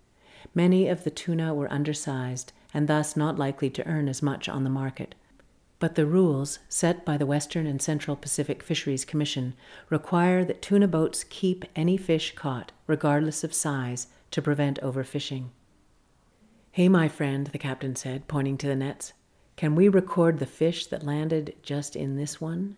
Many 0.53 0.89
of 0.89 1.05
the 1.05 1.10
tuna 1.10 1.53
were 1.53 1.71
undersized 1.71 2.51
and 2.73 2.89
thus 2.89 3.15
not 3.15 3.39
likely 3.39 3.69
to 3.69 3.88
earn 3.88 4.10
as 4.10 4.21
much 4.21 4.49
on 4.49 4.65
the 4.65 4.69
market. 4.69 5.15
But 5.79 5.95
the 5.95 6.05
rules 6.05 6.60
set 6.67 7.05
by 7.05 7.15
the 7.15 7.25
Western 7.25 7.65
and 7.65 7.82
Central 7.82 8.17
Pacific 8.17 8.62
Fisheries 8.62 9.05
Commission 9.05 9.53
require 9.89 10.43
that 10.43 10.62
tuna 10.62 10.89
boats 10.89 11.23
keep 11.23 11.63
any 11.77 11.95
fish 11.95 12.36
caught, 12.36 12.73
regardless 12.88 13.45
of 13.45 13.53
size, 13.53 14.08
to 14.32 14.41
prevent 14.41 14.82
overfishing. 14.82 15.51
Hey, 16.71 16.88
my 16.88 17.08
friend, 17.08 17.47
the 17.47 17.58
captain 17.58 17.95
said, 17.95 18.27
pointing 18.27 18.55
to 18.60 18.67
the 18.67 18.75
nets. 18.75 19.13
Can 19.55 19.73
we 19.73 19.89
record 19.89 20.38
the 20.38 20.45
fish 20.45 20.86
that 20.86 21.03
landed 21.03 21.55
just 21.63 21.95
in 21.95 22.15
this 22.15 22.39
one? 22.39 22.77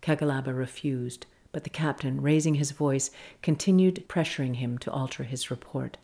Kagalaba 0.00 0.56
refused, 0.56 1.26
but 1.50 1.64
the 1.64 1.70
captain, 1.70 2.22
raising 2.22 2.54
his 2.54 2.70
voice, 2.70 3.10
continued 3.42 4.04
pressuring 4.08 4.56
him 4.56 4.78
to 4.78 4.90
alter 4.92 5.24
his 5.24 5.50
report. 5.50 5.96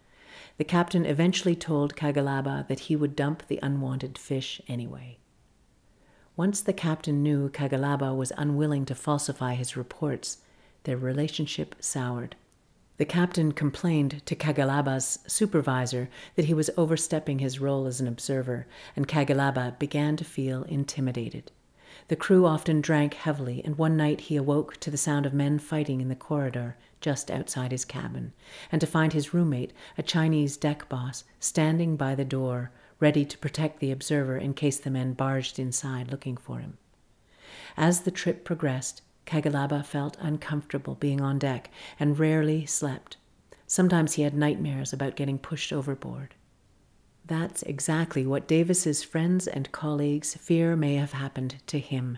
The 0.56 0.64
captain 0.64 1.06
eventually 1.06 1.54
told 1.54 1.94
Kagalaba 1.94 2.66
that 2.66 2.80
he 2.80 2.96
would 2.96 3.14
dump 3.14 3.46
the 3.46 3.60
unwanted 3.62 4.18
fish 4.18 4.60
anyway. 4.66 5.18
Once 6.36 6.60
the 6.60 6.72
captain 6.72 7.22
knew 7.22 7.48
Kagalaba 7.48 8.14
was 8.14 8.32
unwilling 8.36 8.84
to 8.86 8.96
falsify 8.96 9.54
his 9.54 9.76
reports, 9.76 10.38
their 10.82 10.96
relationship 10.96 11.76
soured. 11.78 12.34
The 12.98 13.04
captain 13.04 13.52
complained 13.52 14.26
to 14.26 14.34
Kagalaba's 14.34 15.20
supervisor 15.26 16.08
that 16.34 16.46
he 16.46 16.54
was 16.54 16.70
overstepping 16.76 17.38
his 17.38 17.60
role 17.60 17.86
as 17.86 18.00
an 18.00 18.08
observer, 18.08 18.66
and 18.96 19.06
Kagalaba 19.06 19.78
began 19.78 20.16
to 20.16 20.24
feel 20.24 20.64
intimidated. 20.64 21.52
The 22.08 22.16
crew 22.16 22.44
often 22.44 22.80
drank 22.80 23.14
heavily, 23.14 23.62
and 23.64 23.78
one 23.78 23.96
night 23.96 24.22
he 24.22 24.36
awoke 24.36 24.78
to 24.78 24.90
the 24.90 24.96
sound 24.96 25.26
of 25.26 25.32
men 25.32 25.60
fighting 25.60 26.00
in 26.00 26.08
the 26.08 26.16
corridor 26.16 26.76
just 27.00 27.30
outside 27.30 27.70
his 27.70 27.84
cabin, 27.84 28.32
and 28.72 28.80
to 28.80 28.86
find 28.86 29.12
his 29.12 29.32
roommate, 29.32 29.72
a 29.96 30.02
Chinese 30.02 30.56
deck 30.56 30.88
boss, 30.88 31.22
standing 31.38 31.96
by 31.96 32.16
the 32.16 32.24
door, 32.24 32.72
ready 32.98 33.24
to 33.24 33.38
protect 33.38 33.78
the 33.78 33.92
observer 33.92 34.36
in 34.36 34.54
case 34.54 34.80
the 34.80 34.90
men 34.90 35.12
barged 35.12 35.60
inside 35.60 36.10
looking 36.10 36.36
for 36.36 36.58
him. 36.58 36.78
As 37.76 38.00
the 38.00 38.10
trip 38.10 38.44
progressed, 38.44 39.02
Kagalaba 39.28 39.84
felt 39.84 40.16
uncomfortable 40.20 40.94
being 40.94 41.20
on 41.20 41.38
deck 41.38 41.68
and 42.00 42.18
rarely 42.18 42.64
slept. 42.64 43.18
Sometimes 43.66 44.14
he 44.14 44.22
had 44.22 44.32
nightmares 44.32 44.90
about 44.90 45.16
getting 45.16 45.38
pushed 45.38 45.70
overboard. 45.70 46.34
That's 47.26 47.62
exactly 47.64 48.26
what 48.26 48.48
Davis's 48.48 49.02
friends 49.02 49.46
and 49.46 49.70
colleagues 49.70 50.34
fear 50.34 50.74
may 50.76 50.94
have 50.94 51.12
happened 51.12 51.56
to 51.66 51.78
him. 51.78 52.16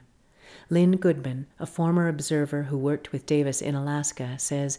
Lynn 0.68 0.98
Goodman, 0.98 1.48
a 1.58 1.66
former 1.66 2.06
observer 2.06 2.64
who 2.64 2.78
worked 2.78 3.10
with 3.10 3.26
Davis 3.26 3.60
in 3.60 3.74
Alaska, 3.74 4.38
says, 4.38 4.78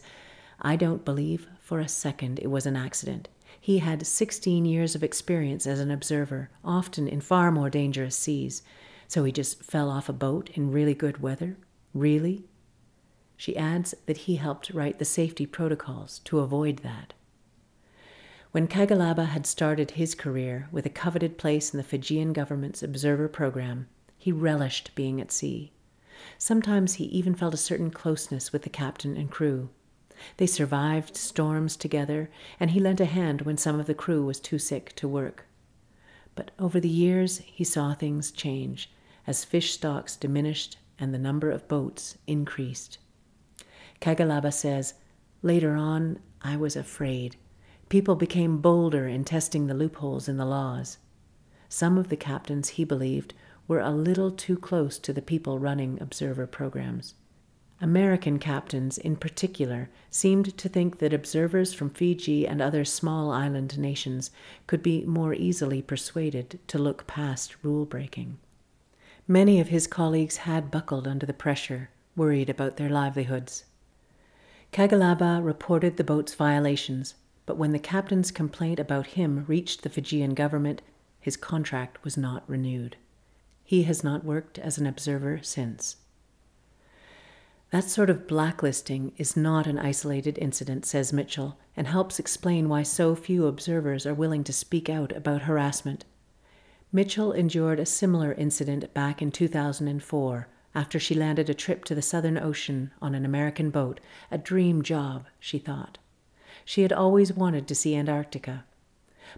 I 0.58 0.76
don't 0.76 1.04
believe 1.04 1.48
for 1.60 1.80
a 1.80 1.88
second 1.88 2.38
it 2.38 2.50
was 2.50 2.64
an 2.64 2.76
accident. 2.76 3.28
He 3.60 3.80
had 3.80 4.06
16 4.06 4.64
years 4.64 4.94
of 4.94 5.04
experience 5.04 5.66
as 5.66 5.80
an 5.80 5.90
observer, 5.90 6.48
often 6.64 7.08
in 7.08 7.20
far 7.20 7.52
more 7.52 7.68
dangerous 7.68 8.16
seas. 8.16 8.62
So 9.06 9.22
he 9.24 9.32
just 9.32 9.62
fell 9.62 9.90
off 9.90 10.08
a 10.08 10.14
boat 10.14 10.48
in 10.54 10.72
really 10.72 10.94
good 10.94 11.20
weather 11.20 11.58
Really? 11.94 12.44
She 13.36 13.56
adds 13.56 13.94
that 14.06 14.18
he 14.18 14.36
helped 14.36 14.70
write 14.70 14.98
the 14.98 15.04
safety 15.04 15.46
protocols 15.46 16.20
to 16.24 16.38
avoid 16.38 16.78
that. 16.78 17.12
When 18.52 18.68
Kagalaba 18.68 19.26
had 19.26 19.46
started 19.46 19.92
his 19.92 20.14
career 20.14 20.68
with 20.70 20.86
a 20.86 20.90
coveted 20.90 21.38
place 21.38 21.72
in 21.72 21.78
the 21.78 21.84
Fijian 21.84 22.32
government's 22.32 22.82
observer 22.82 23.28
program, 23.28 23.88
he 24.18 24.30
relished 24.30 24.94
being 24.94 25.20
at 25.20 25.32
sea. 25.32 25.72
Sometimes 26.38 26.94
he 26.94 27.06
even 27.06 27.34
felt 27.34 27.54
a 27.54 27.56
certain 27.56 27.90
closeness 27.90 28.52
with 28.52 28.62
the 28.62 28.70
captain 28.70 29.16
and 29.16 29.30
crew. 29.30 29.70
They 30.36 30.46
survived 30.46 31.16
storms 31.16 31.76
together, 31.76 32.30
and 32.60 32.70
he 32.70 32.80
lent 32.80 33.00
a 33.00 33.06
hand 33.06 33.42
when 33.42 33.56
some 33.56 33.80
of 33.80 33.86
the 33.86 33.94
crew 33.94 34.24
was 34.24 34.38
too 34.38 34.58
sick 34.58 34.94
to 34.96 35.08
work. 35.08 35.46
But 36.34 36.52
over 36.58 36.78
the 36.78 36.88
years, 36.88 37.38
he 37.38 37.64
saw 37.64 37.94
things 37.94 38.30
change 38.30 38.90
as 39.26 39.44
fish 39.44 39.72
stocks 39.72 40.14
diminished 40.14 40.76
and 41.02 41.12
the 41.12 41.18
number 41.18 41.50
of 41.50 41.66
boats 41.66 42.16
increased. 42.28 42.98
Kagalaba 44.00 44.52
says, 44.52 44.94
Later 45.42 45.74
on, 45.74 46.20
I 46.42 46.56
was 46.56 46.76
afraid. 46.76 47.34
People 47.88 48.14
became 48.14 48.58
bolder 48.58 49.08
in 49.08 49.24
testing 49.24 49.66
the 49.66 49.74
loopholes 49.74 50.28
in 50.28 50.36
the 50.36 50.44
laws. 50.44 50.98
Some 51.68 51.98
of 51.98 52.08
the 52.08 52.16
captains, 52.16 52.70
he 52.70 52.84
believed, 52.84 53.34
were 53.66 53.80
a 53.80 53.90
little 53.90 54.30
too 54.30 54.56
close 54.56 54.96
to 55.00 55.12
the 55.12 55.20
people 55.20 55.58
running 55.58 56.00
observer 56.00 56.46
programs. 56.46 57.14
American 57.80 58.38
captains, 58.38 58.96
in 58.96 59.16
particular, 59.16 59.90
seemed 60.08 60.56
to 60.56 60.68
think 60.68 61.00
that 61.00 61.12
observers 61.12 61.74
from 61.74 61.90
Fiji 61.90 62.46
and 62.46 62.62
other 62.62 62.84
small 62.84 63.32
island 63.32 63.76
nations 63.76 64.30
could 64.68 64.84
be 64.84 65.04
more 65.04 65.34
easily 65.34 65.82
persuaded 65.82 66.60
to 66.68 66.78
look 66.78 67.08
past 67.08 67.56
rule 67.64 67.84
breaking. 67.84 68.38
Many 69.32 69.60
of 69.60 69.68
his 69.68 69.86
colleagues 69.86 70.36
had 70.44 70.70
buckled 70.70 71.08
under 71.08 71.24
the 71.24 71.32
pressure, 71.32 71.88
worried 72.14 72.50
about 72.50 72.76
their 72.76 72.90
livelihoods. 72.90 73.64
Kagalaba 74.74 75.42
reported 75.42 75.96
the 75.96 76.04
boat's 76.04 76.34
violations, 76.34 77.14
but 77.46 77.56
when 77.56 77.72
the 77.72 77.78
captain's 77.78 78.30
complaint 78.30 78.78
about 78.78 79.16
him 79.16 79.46
reached 79.48 79.84
the 79.84 79.88
Fijian 79.88 80.34
government, 80.34 80.82
his 81.18 81.38
contract 81.38 82.04
was 82.04 82.18
not 82.18 82.44
renewed. 82.46 82.96
He 83.64 83.84
has 83.84 84.04
not 84.04 84.22
worked 84.22 84.58
as 84.58 84.76
an 84.76 84.86
observer 84.86 85.40
since. 85.40 85.96
That 87.70 87.84
sort 87.84 88.10
of 88.10 88.28
blacklisting 88.28 89.12
is 89.16 89.34
not 89.34 89.66
an 89.66 89.78
isolated 89.78 90.36
incident, 90.36 90.84
says 90.84 91.10
Mitchell, 91.10 91.56
and 91.74 91.86
helps 91.86 92.18
explain 92.18 92.68
why 92.68 92.82
so 92.82 93.14
few 93.14 93.46
observers 93.46 94.04
are 94.04 94.12
willing 94.12 94.44
to 94.44 94.52
speak 94.52 94.90
out 94.90 95.10
about 95.16 95.48
harassment 95.48 96.04
Mitchell 96.94 97.32
endured 97.32 97.80
a 97.80 97.86
similar 97.86 98.34
incident 98.34 98.92
back 98.92 99.22
in 99.22 99.30
2004 99.30 100.46
after 100.74 101.00
she 101.00 101.14
landed 101.14 101.48
a 101.48 101.54
trip 101.54 101.86
to 101.86 101.94
the 101.94 102.02
Southern 102.02 102.36
Ocean 102.36 102.90
on 103.00 103.14
an 103.14 103.24
American 103.24 103.70
boat, 103.70 103.98
a 104.30 104.36
dream 104.36 104.82
job, 104.82 105.24
she 105.40 105.58
thought. 105.58 105.96
She 106.66 106.82
had 106.82 106.92
always 106.92 107.32
wanted 107.32 107.66
to 107.68 107.74
see 107.74 107.96
Antarctica. 107.96 108.64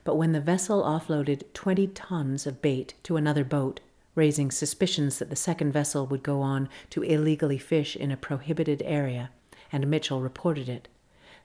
But 0.02 0.16
when 0.16 0.32
the 0.32 0.40
vessel 0.40 0.82
offloaded 0.82 1.44
20 1.54 1.86
tons 1.88 2.44
of 2.44 2.60
bait 2.60 2.94
to 3.04 3.16
another 3.16 3.44
boat, 3.44 3.78
raising 4.16 4.50
suspicions 4.50 5.20
that 5.20 5.30
the 5.30 5.36
second 5.36 5.70
vessel 5.70 6.08
would 6.08 6.24
go 6.24 6.40
on 6.40 6.68
to 6.90 7.02
illegally 7.02 7.58
fish 7.58 7.94
in 7.94 8.10
a 8.10 8.16
prohibited 8.16 8.82
area, 8.84 9.30
and 9.70 9.86
Mitchell 9.86 10.20
reported 10.20 10.68
it, 10.68 10.88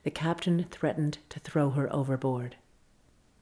the 0.02 0.10
captain 0.10 0.66
threatened 0.72 1.18
to 1.28 1.38
throw 1.38 1.70
her 1.70 1.92
overboard. 1.94 2.56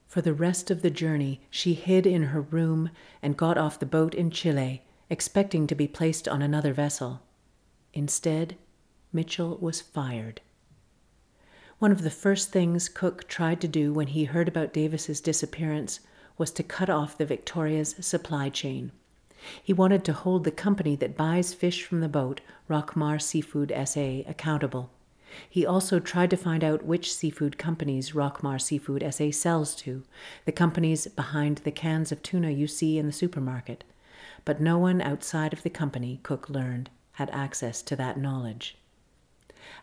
For 0.08 0.22
the 0.22 0.32
rest 0.32 0.70
of 0.70 0.80
the 0.80 0.90
journey, 0.90 1.42
she 1.50 1.74
hid 1.74 2.06
in 2.06 2.24
her 2.24 2.40
room 2.40 2.88
and 3.22 3.36
got 3.36 3.58
off 3.58 3.78
the 3.78 3.84
boat 3.84 4.14
in 4.14 4.30
Chile, 4.30 4.82
expecting 5.10 5.66
to 5.66 5.74
be 5.74 5.86
placed 5.86 6.26
on 6.26 6.40
another 6.40 6.72
vessel. 6.72 7.20
Instead, 7.92 8.56
Mitchell 9.12 9.58
was 9.60 9.82
fired. 9.82 10.40
One 11.78 11.92
of 11.92 12.02
the 12.02 12.10
first 12.10 12.50
things 12.50 12.88
Cook 12.88 13.28
tried 13.28 13.60
to 13.60 13.68
do 13.68 13.92
when 13.92 14.08
he 14.08 14.24
heard 14.24 14.48
about 14.48 14.72
Davis's 14.72 15.20
disappearance 15.20 16.00
was 16.38 16.50
to 16.52 16.62
cut 16.62 16.88
off 16.88 17.18
the 17.18 17.26
Victoria's 17.26 17.94
supply 18.00 18.48
chain. 18.48 18.92
He 19.62 19.74
wanted 19.74 20.04
to 20.06 20.14
hold 20.14 20.44
the 20.44 20.50
company 20.50 20.96
that 20.96 21.18
buys 21.18 21.52
fish 21.52 21.84
from 21.84 22.00
the 22.00 22.08
boat, 22.08 22.40
Rockmar 22.68 23.20
Seafood 23.20 23.72
SA, 23.84 24.22
accountable. 24.26 24.90
He 25.48 25.66
also 25.66 25.98
tried 25.98 26.30
to 26.30 26.36
find 26.36 26.64
out 26.64 26.84
which 26.84 27.12
seafood 27.12 27.58
companies 27.58 28.12
Rockmar 28.12 28.60
Seafood 28.60 29.04
SA 29.12 29.30
sells 29.30 29.74
to, 29.76 30.02
the 30.44 30.52
companies 30.52 31.06
behind 31.06 31.58
the 31.58 31.70
cans 31.70 32.12
of 32.12 32.22
tuna 32.22 32.50
you 32.50 32.66
see 32.66 32.98
in 32.98 33.06
the 33.06 33.12
supermarket. 33.12 33.84
But 34.44 34.60
no 34.60 34.78
one 34.78 35.00
outside 35.00 35.52
of 35.52 35.62
the 35.62 35.70
company, 35.70 36.20
Cook 36.22 36.48
learned, 36.48 36.90
had 37.12 37.30
access 37.30 37.82
to 37.82 37.96
that 37.96 38.18
knowledge. 38.18 38.76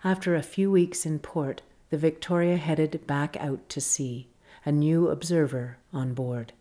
After 0.03 0.35
a 0.35 0.41
few 0.41 0.71
weeks 0.71 1.05
in 1.05 1.19
port, 1.19 1.61
the 1.89 1.97
Victoria 1.97 2.57
headed 2.57 3.05
back 3.05 3.37
out 3.39 3.67
to 3.69 3.81
sea, 3.81 4.27
a 4.65 4.71
new 4.71 5.09
observer 5.09 5.77
on 5.93 6.13
board. 6.13 6.53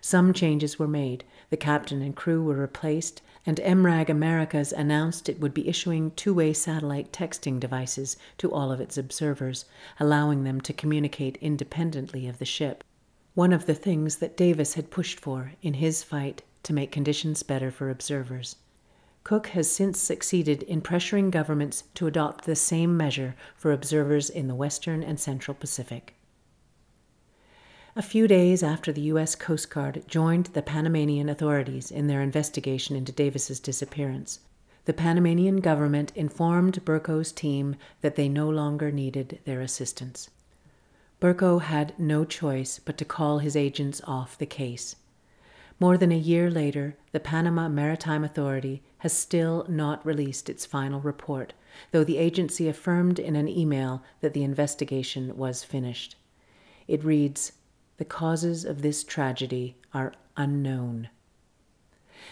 Some 0.00 0.32
changes 0.32 0.78
were 0.78 0.88
made. 0.88 1.24
The 1.50 1.56
captain 1.56 2.00
and 2.00 2.14
crew 2.14 2.42
were 2.42 2.54
replaced, 2.54 3.22
and 3.50 3.58
MRAG 3.58 4.08
Americas 4.08 4.72
announced 4.72 5.28
it 5.28 5.40
would 5.40 5.52
be 5.52 5.68
issuing 5.68 6.12
two 6.12 6.32
way 6.32 6.52
satellite 6.52 7.10
texting 7.10 7.58
devices 7.58 8.16
to 8.38 8.52
all 8.52 8.70
of 8.70 8.80
its 8.80 8.96
observers, 8.96 9.64
allowing 9.98 10.44
them 10.44 10.60
to 10.60 10.72
communicate 10.72 11.36
independently 11.40 12.28
of 12.28 12.38
the 12.38 12.44
ship. 12.44 12.84
One 13.34 13.52
of 13.52 13.66
the 13.66 13.74
things 13.74 14.18
that 14.18 14.36
Davis 14.36 14.74
had 14.74 14.92
pushed 14.92 15.18
for 15.18 15.54
in 15.62 15.74
his 15.74 16.04
fight 16.04 16.42
to 16.62 16.72
make 16.72 16.92
conditions 16.92 17.42
better 17.42 17.72
for 17.72 17.90
observers. 17.90 18.54
Cook 19.24 19.48
has 19.48 19.68
since 19.68 19.98
succeeded 19.98 20.62
in 20.62 20.80
pressuring 20.80 21.32
governments 21.32 21.82
to 21.94 22.06
adopt 22.06 22.44
the 22.44 22.54
same 22.54 22.96
measure 22.96 23.34
for 23.56 23.72
observers 23.72 24.30
in 24.30 24.46
the 24.46 24.54
Western 24.54 25.02
and 25.02 25.18
Central 25.18 25.56
Pacific. 25.56 26.14
A 27.96 28.02
few 28.02 28.28
days 28.28 28.62
after 28.62 28.92
the 28.92 29.00
U.S. 29.02 29.34
Coast 29.34 29.68
Guard 29.68 30.04
joined 30.06 30.46
the 30.46 30.62
Panamanian 30.62 31.28
authorities 31.28 31.90
in 31.90 32.06
their 32.06 32.22
investigation 32.22 32.94
into 32.94 33.10
Davis's 33.10 33.58
disappearance, 33.58 34.38
the 34.84 34.92
Panamanian 34.92 35.56
government 35.56 36.12
informed 36.14 36.84
Berkow's 36.84 37.32
team 37.32 37.74
that 38.00 38.14
they 38.14 38.28
no 38.28 38.48
longer 38.48 38.92
needed 38.92 39.40
their 39.44 39.60
assistance. 39.60 40.30
Burko 41.20 41.60
had 41.62 41.98
no 41.98 42.24
choice 42.24 42.78
but 42.78 42.96
to 42.96 43.04
call 43.04 43.40
his 43.40 43.56
agents 43.56 44.00
off 44.06 44.38
the 44.38 44.46
case. 44.46 44.94
More 45.80 45.98
than 45.98 46.12
a 46.12 46.16
year 46.16 46.48
later, 46.48 46.96
the 47.10 47.18
Panama 47.18 47.68
Maritime 47.68 48.22
Authority 48.22 48.84
has 48.98 49.12
still 49.12 49.66
not 49.68 50.06
released 50.06 50.48
its 50.48 50.64
final 50.64 51.00
report, 51.00 51.54
though 51.90 52.04
the 52.04 52.18
agency 52.18 52.68
affirmed 52.68 53.18
in 53.18 53.34
an 53.34 53.48
email 53.48 54.04
that 54.20 54.32
the 54.32 54.44
investigation 54.44 55.36
was 55.36 55.64
finished. 55.64 56.14
It 56.86 57.02
reads 57.02 57.52
The 58.00 58.06
causes 58.06 58.64
of 58.64 58.80
this 58.80 59.04
tragedy 59.04 59.76
are 59.92 60.14
unknown. 60.34 61.10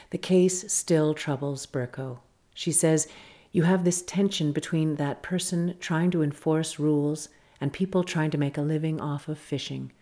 The 0.08 0.16
case 0.16 0.72
still 0.72 1.12
troubles 1.12 1.66
Berkow. 1.66 2.20
She 2.54 2.72
says, 2.72 3.06
You 3.52 3.64
have 3.64 3.84
this 3.84 4.00
tension 4.00 4.52
between 4.52 4.94
that 4.94 5.22
person 5.22 5.74
trying 5.78 6.10
to 6.12 6.22
enforce 6.22 6.78
rules 6.78 7.28
and 7.60 7.70
people 7.70 8.02
trying 8.02 8.30
to 8.30 8.38
make 8.38 8.56
a 8.56 8.62
living 8.62 8.98
off 8.98 9.28
of 9.28 9.36
fishing. 9.38 9.92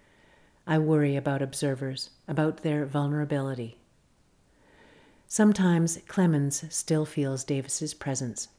I 0.69 0.79
worry 0.79 1.17
about 1.17 1.43
observers, 1.43 2.11
about 2.29 2.59
their 2.59 2.87
vulnerability. 2.87 3.81
Sometimes 5.27 5.99
Clemens 6.07 6.65
still 6.69 7.05
feels 7.05 7.43
Davis's 7.43 7.93
presence. 7.93 8.51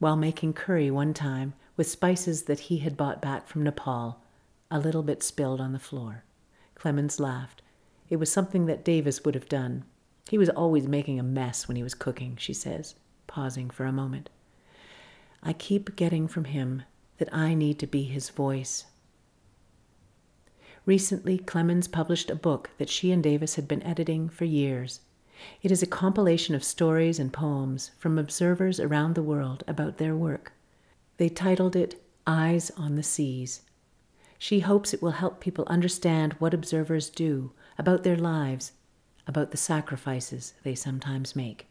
While 0.00 0.16
making 0.16 0.52
curry 0.52 0.90
one 0.90 1.14
time 1.14 1.54
with 1.78 1.88
spices 1.88 2.42
that 2.42 2.60
he 2.68 2.80
had 2.80 2.98
bought 2.98 3.22
back 3.22 3.48
from 3.48 3.62
Nepal, 3.62 4.20
a 4.70 4.78
little 4.78 5.02
bit 5.02 5.22
spilled 5.22 5.58
on 5.58 5.72
the 5.72 5.78
floor. 5.78 6.24
Clemens 6.82 7.20
laughed. 7.20 7.62
It 8.10 8.16
was 8.16 8.32
something 8.32 8.66
that 8.66 8.84
Davis 8.84 9.24
would 9.24 9.36
have 9.36 9.48
done. 9.48 9.84
He 10.28 10.36
was 10.36 10.48
always 10.48 10.88
making 10.88 11.20
a 11.20 11.22
mess 11.22 11.68
when 11.68 11.76
he 11.76 11.82
was 11.84 11.94
cooking, 11.94 12.36
she 12.36 12.52
says, 12.52 12.96
pausing 13.28 13.70
for 13.70 13.84
a 13.84 13.92
moment. 13.92 14.30
I 15.44 15.52
keep 15.52 15.94
getting 15.94 16.26
from 16.26 16.46
him 16.46 16.82
that 17.18 17.32
I 17.32 17.54
need 17.54 17.78
to 17.78 17.86
be 17.86 18.02
his 18.02 18.30
voice. 18.30 18.86
Recently, 20.84 21.38
Clemens 21.38 21.86
published 21.86 22.30
a 22.30 22.34
book 22.34 22.70
that 22.78 22.88
she 22.90 23.12
and 23.12 23.22
Davis 23.22 23.54
had 23.54 23.68
been 23.68 23.84
editing 23.84 24.28
for 24.28 24.44
years. 24.44 25.02
It 25.62 25.70
is 25.70 25.84
a 25.84 25.86
compilation 25.86 26.56
of 26.56 26.64
stories 26.64 27.20
and 27.20 27.32
poems 27.32 27.92
from 27.96 28.18
observers 28.18 28.80
around 28.80 29.14
the 29.14 29.22
world 29.22 29.62
about 29.68 29.98
their 29.98 30.16
work. 30.16 30.52
They 31.18 31.28
titled 31.28 31.76
it 31.76 32.02
Eyes 32.26 32.72
on 32.76 32.96
the 32.96 33.04
Seas. 33.04 33.60
She 34.42 34.58
hopes 34.58 34.92
it 34.92 35.00
will 35.00 35.12
help 35.12 35.38
people 35.38 35.64
understand 35.68 36.32
what 36.40 36.52
observers 36.52 37.08
do, 37.10 37.52
about 37.78 38.02
their 38.02 38.16
lives, 38.16 38.72
about 39.24 39.52
the 39.52 39.56
sacrifices 39.56 40.54
they 40.64 40.74
sometimes 40.74 41.36
make. 41.36 41.68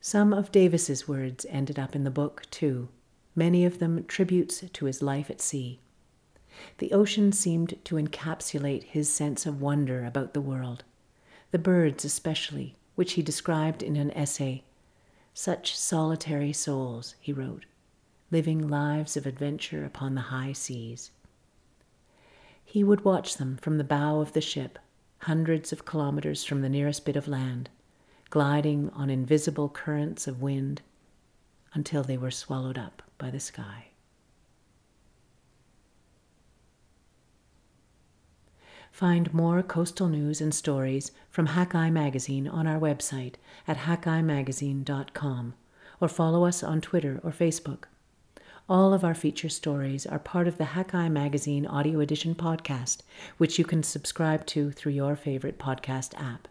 Some 0.00 0.32
of 0.32 0.50
Davis's 0.50 1.06
words 1.06 1.44
ended 1.50 1.78
up 1.78 1.94
in 1.94 2.04
the 2.04 2.10
book, 2.10 2.44
too 2.50 2.88
many 3.34 3.66
of 3.66 3.80
them 3.80 4.02
tributes 4.06 4.64
to 4.72 4.86
his 4.86 5.02
life 5.02 5.28
at 5.28 5.42
sea. 5.42 5.78
The 6.78 6.90
ocean 6.90 7.32
seemed 7.32 7.74
to 7.84 7.96
encapsulate 7.96 8.84
his 8.84 9.12
sense 9.12 9.44
of 9.44 9.60
wonder 9.60 10.06
about 10.06 10.32
the 10.32 10.40
world, 10.40 10.84
the 11.50 11.58
birds 11.58 12.02
especially, 12.02 12.76
which 12.94 13.12
he 13.12 13.22
described 13.22 13.82
in 13.82 13.96
an 13.96 14.10
essay. 14.12 14.64
Such 15.34 15.76
solitary 15.76 16.54
souls, 16.54 17.14
he 17.20 17.30
wrote, 17.30 17.66
living 18.30 18.66
lives 18.66 19.18
of 19.18 19.26
adventure 19.26 19.84
upon 19.84 20.14
the 20.14 20.32
high 20.32 20.54
seas. 20.54 21.10
He 22.70 22.84
would 22.84 23.02
watch 23.02 23.38
them 23.38 23.56
from 23.56 23.78
the 23.78 23.82
bow 23.82 24.20
of 24.20 24.34
the 24.34 24.42
ship, 24.42 24.78
hundreds 25.20 25.72
of 25.72 25.86
kilometers 25.86 26.44
from 26.44 26.60
the 26.60 26.68
nearest 26.68 27.06
bit 27.06 27.16
of 27.16 27.26
land, 27.26 27.70
gliding 28.28 28.90
on 28.90 29.08
invisible 29.08 29.70
currents 29.70 30.28
of 30.28 30.42
wind 30.42 30.82
until 31.72 32.02
they 32.02 32.18
were 32.18 32.30
swallowed 32.30 32.76
up 32.76 33.02
by 33.16 33.30
the 33.30 33.40
sky. 33.40 33.86
Find 38.92 39.32
more 39.32 39.62
coastal 39.62 40.10
news 40.10 40.42
and 40.42 40.52
stories 40.52 41.10
from 41.30 41.46
Hakai 41.46 41.90
Magazine 41.90 42.46
on 42.46 42.66
our 42.66 42.78
website 42.78 43.36
at 43.66 43.78
hakaimagazine.com 43.78 45.54
or 46.02 46.08
follow 46.08 46.44
us 46.44 46.62
on 46.62 46.82
Twitter 46.82 47.18
or 47.24 47.30
Facebook. 47.30 47.84
All 48.70 48.92
of 48.92 49.02
our 49.02 49.14
feature 49.14 49.48
stories 49.48 50.04
are 50.04 50.18
part 50.18 50.46
of 50.46 50.58
the 50.58 50.64
Hakai 50.64 51.10
Magazine 51.10 51.64
Audio 51.64 52.00
Edition 52.00 52.34
podcast, 52.34 52.98
which 53.38 53.58
you 53.58 53.64
can 53.64 53.82
subscribe 53.82 54.44
to 54.44 54.72
through 54.72 54.92
your 54.92 55.16
favorite 55.16 55.58
podcast 55.58 56.12
app. 56.20 56.48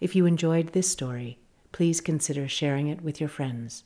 If 0.00 0.16
you 0.16 0.26
enjoyed 0.26 0.72
this 0.72 0.90
story, 0.90 1.38
please 1.70 2.00
consider 2.00 2.48
sharing 2.48 2.88
it 2.88 3.02
with 3.02 3.20
your 3.20 3.28
friends. 3.28 3.84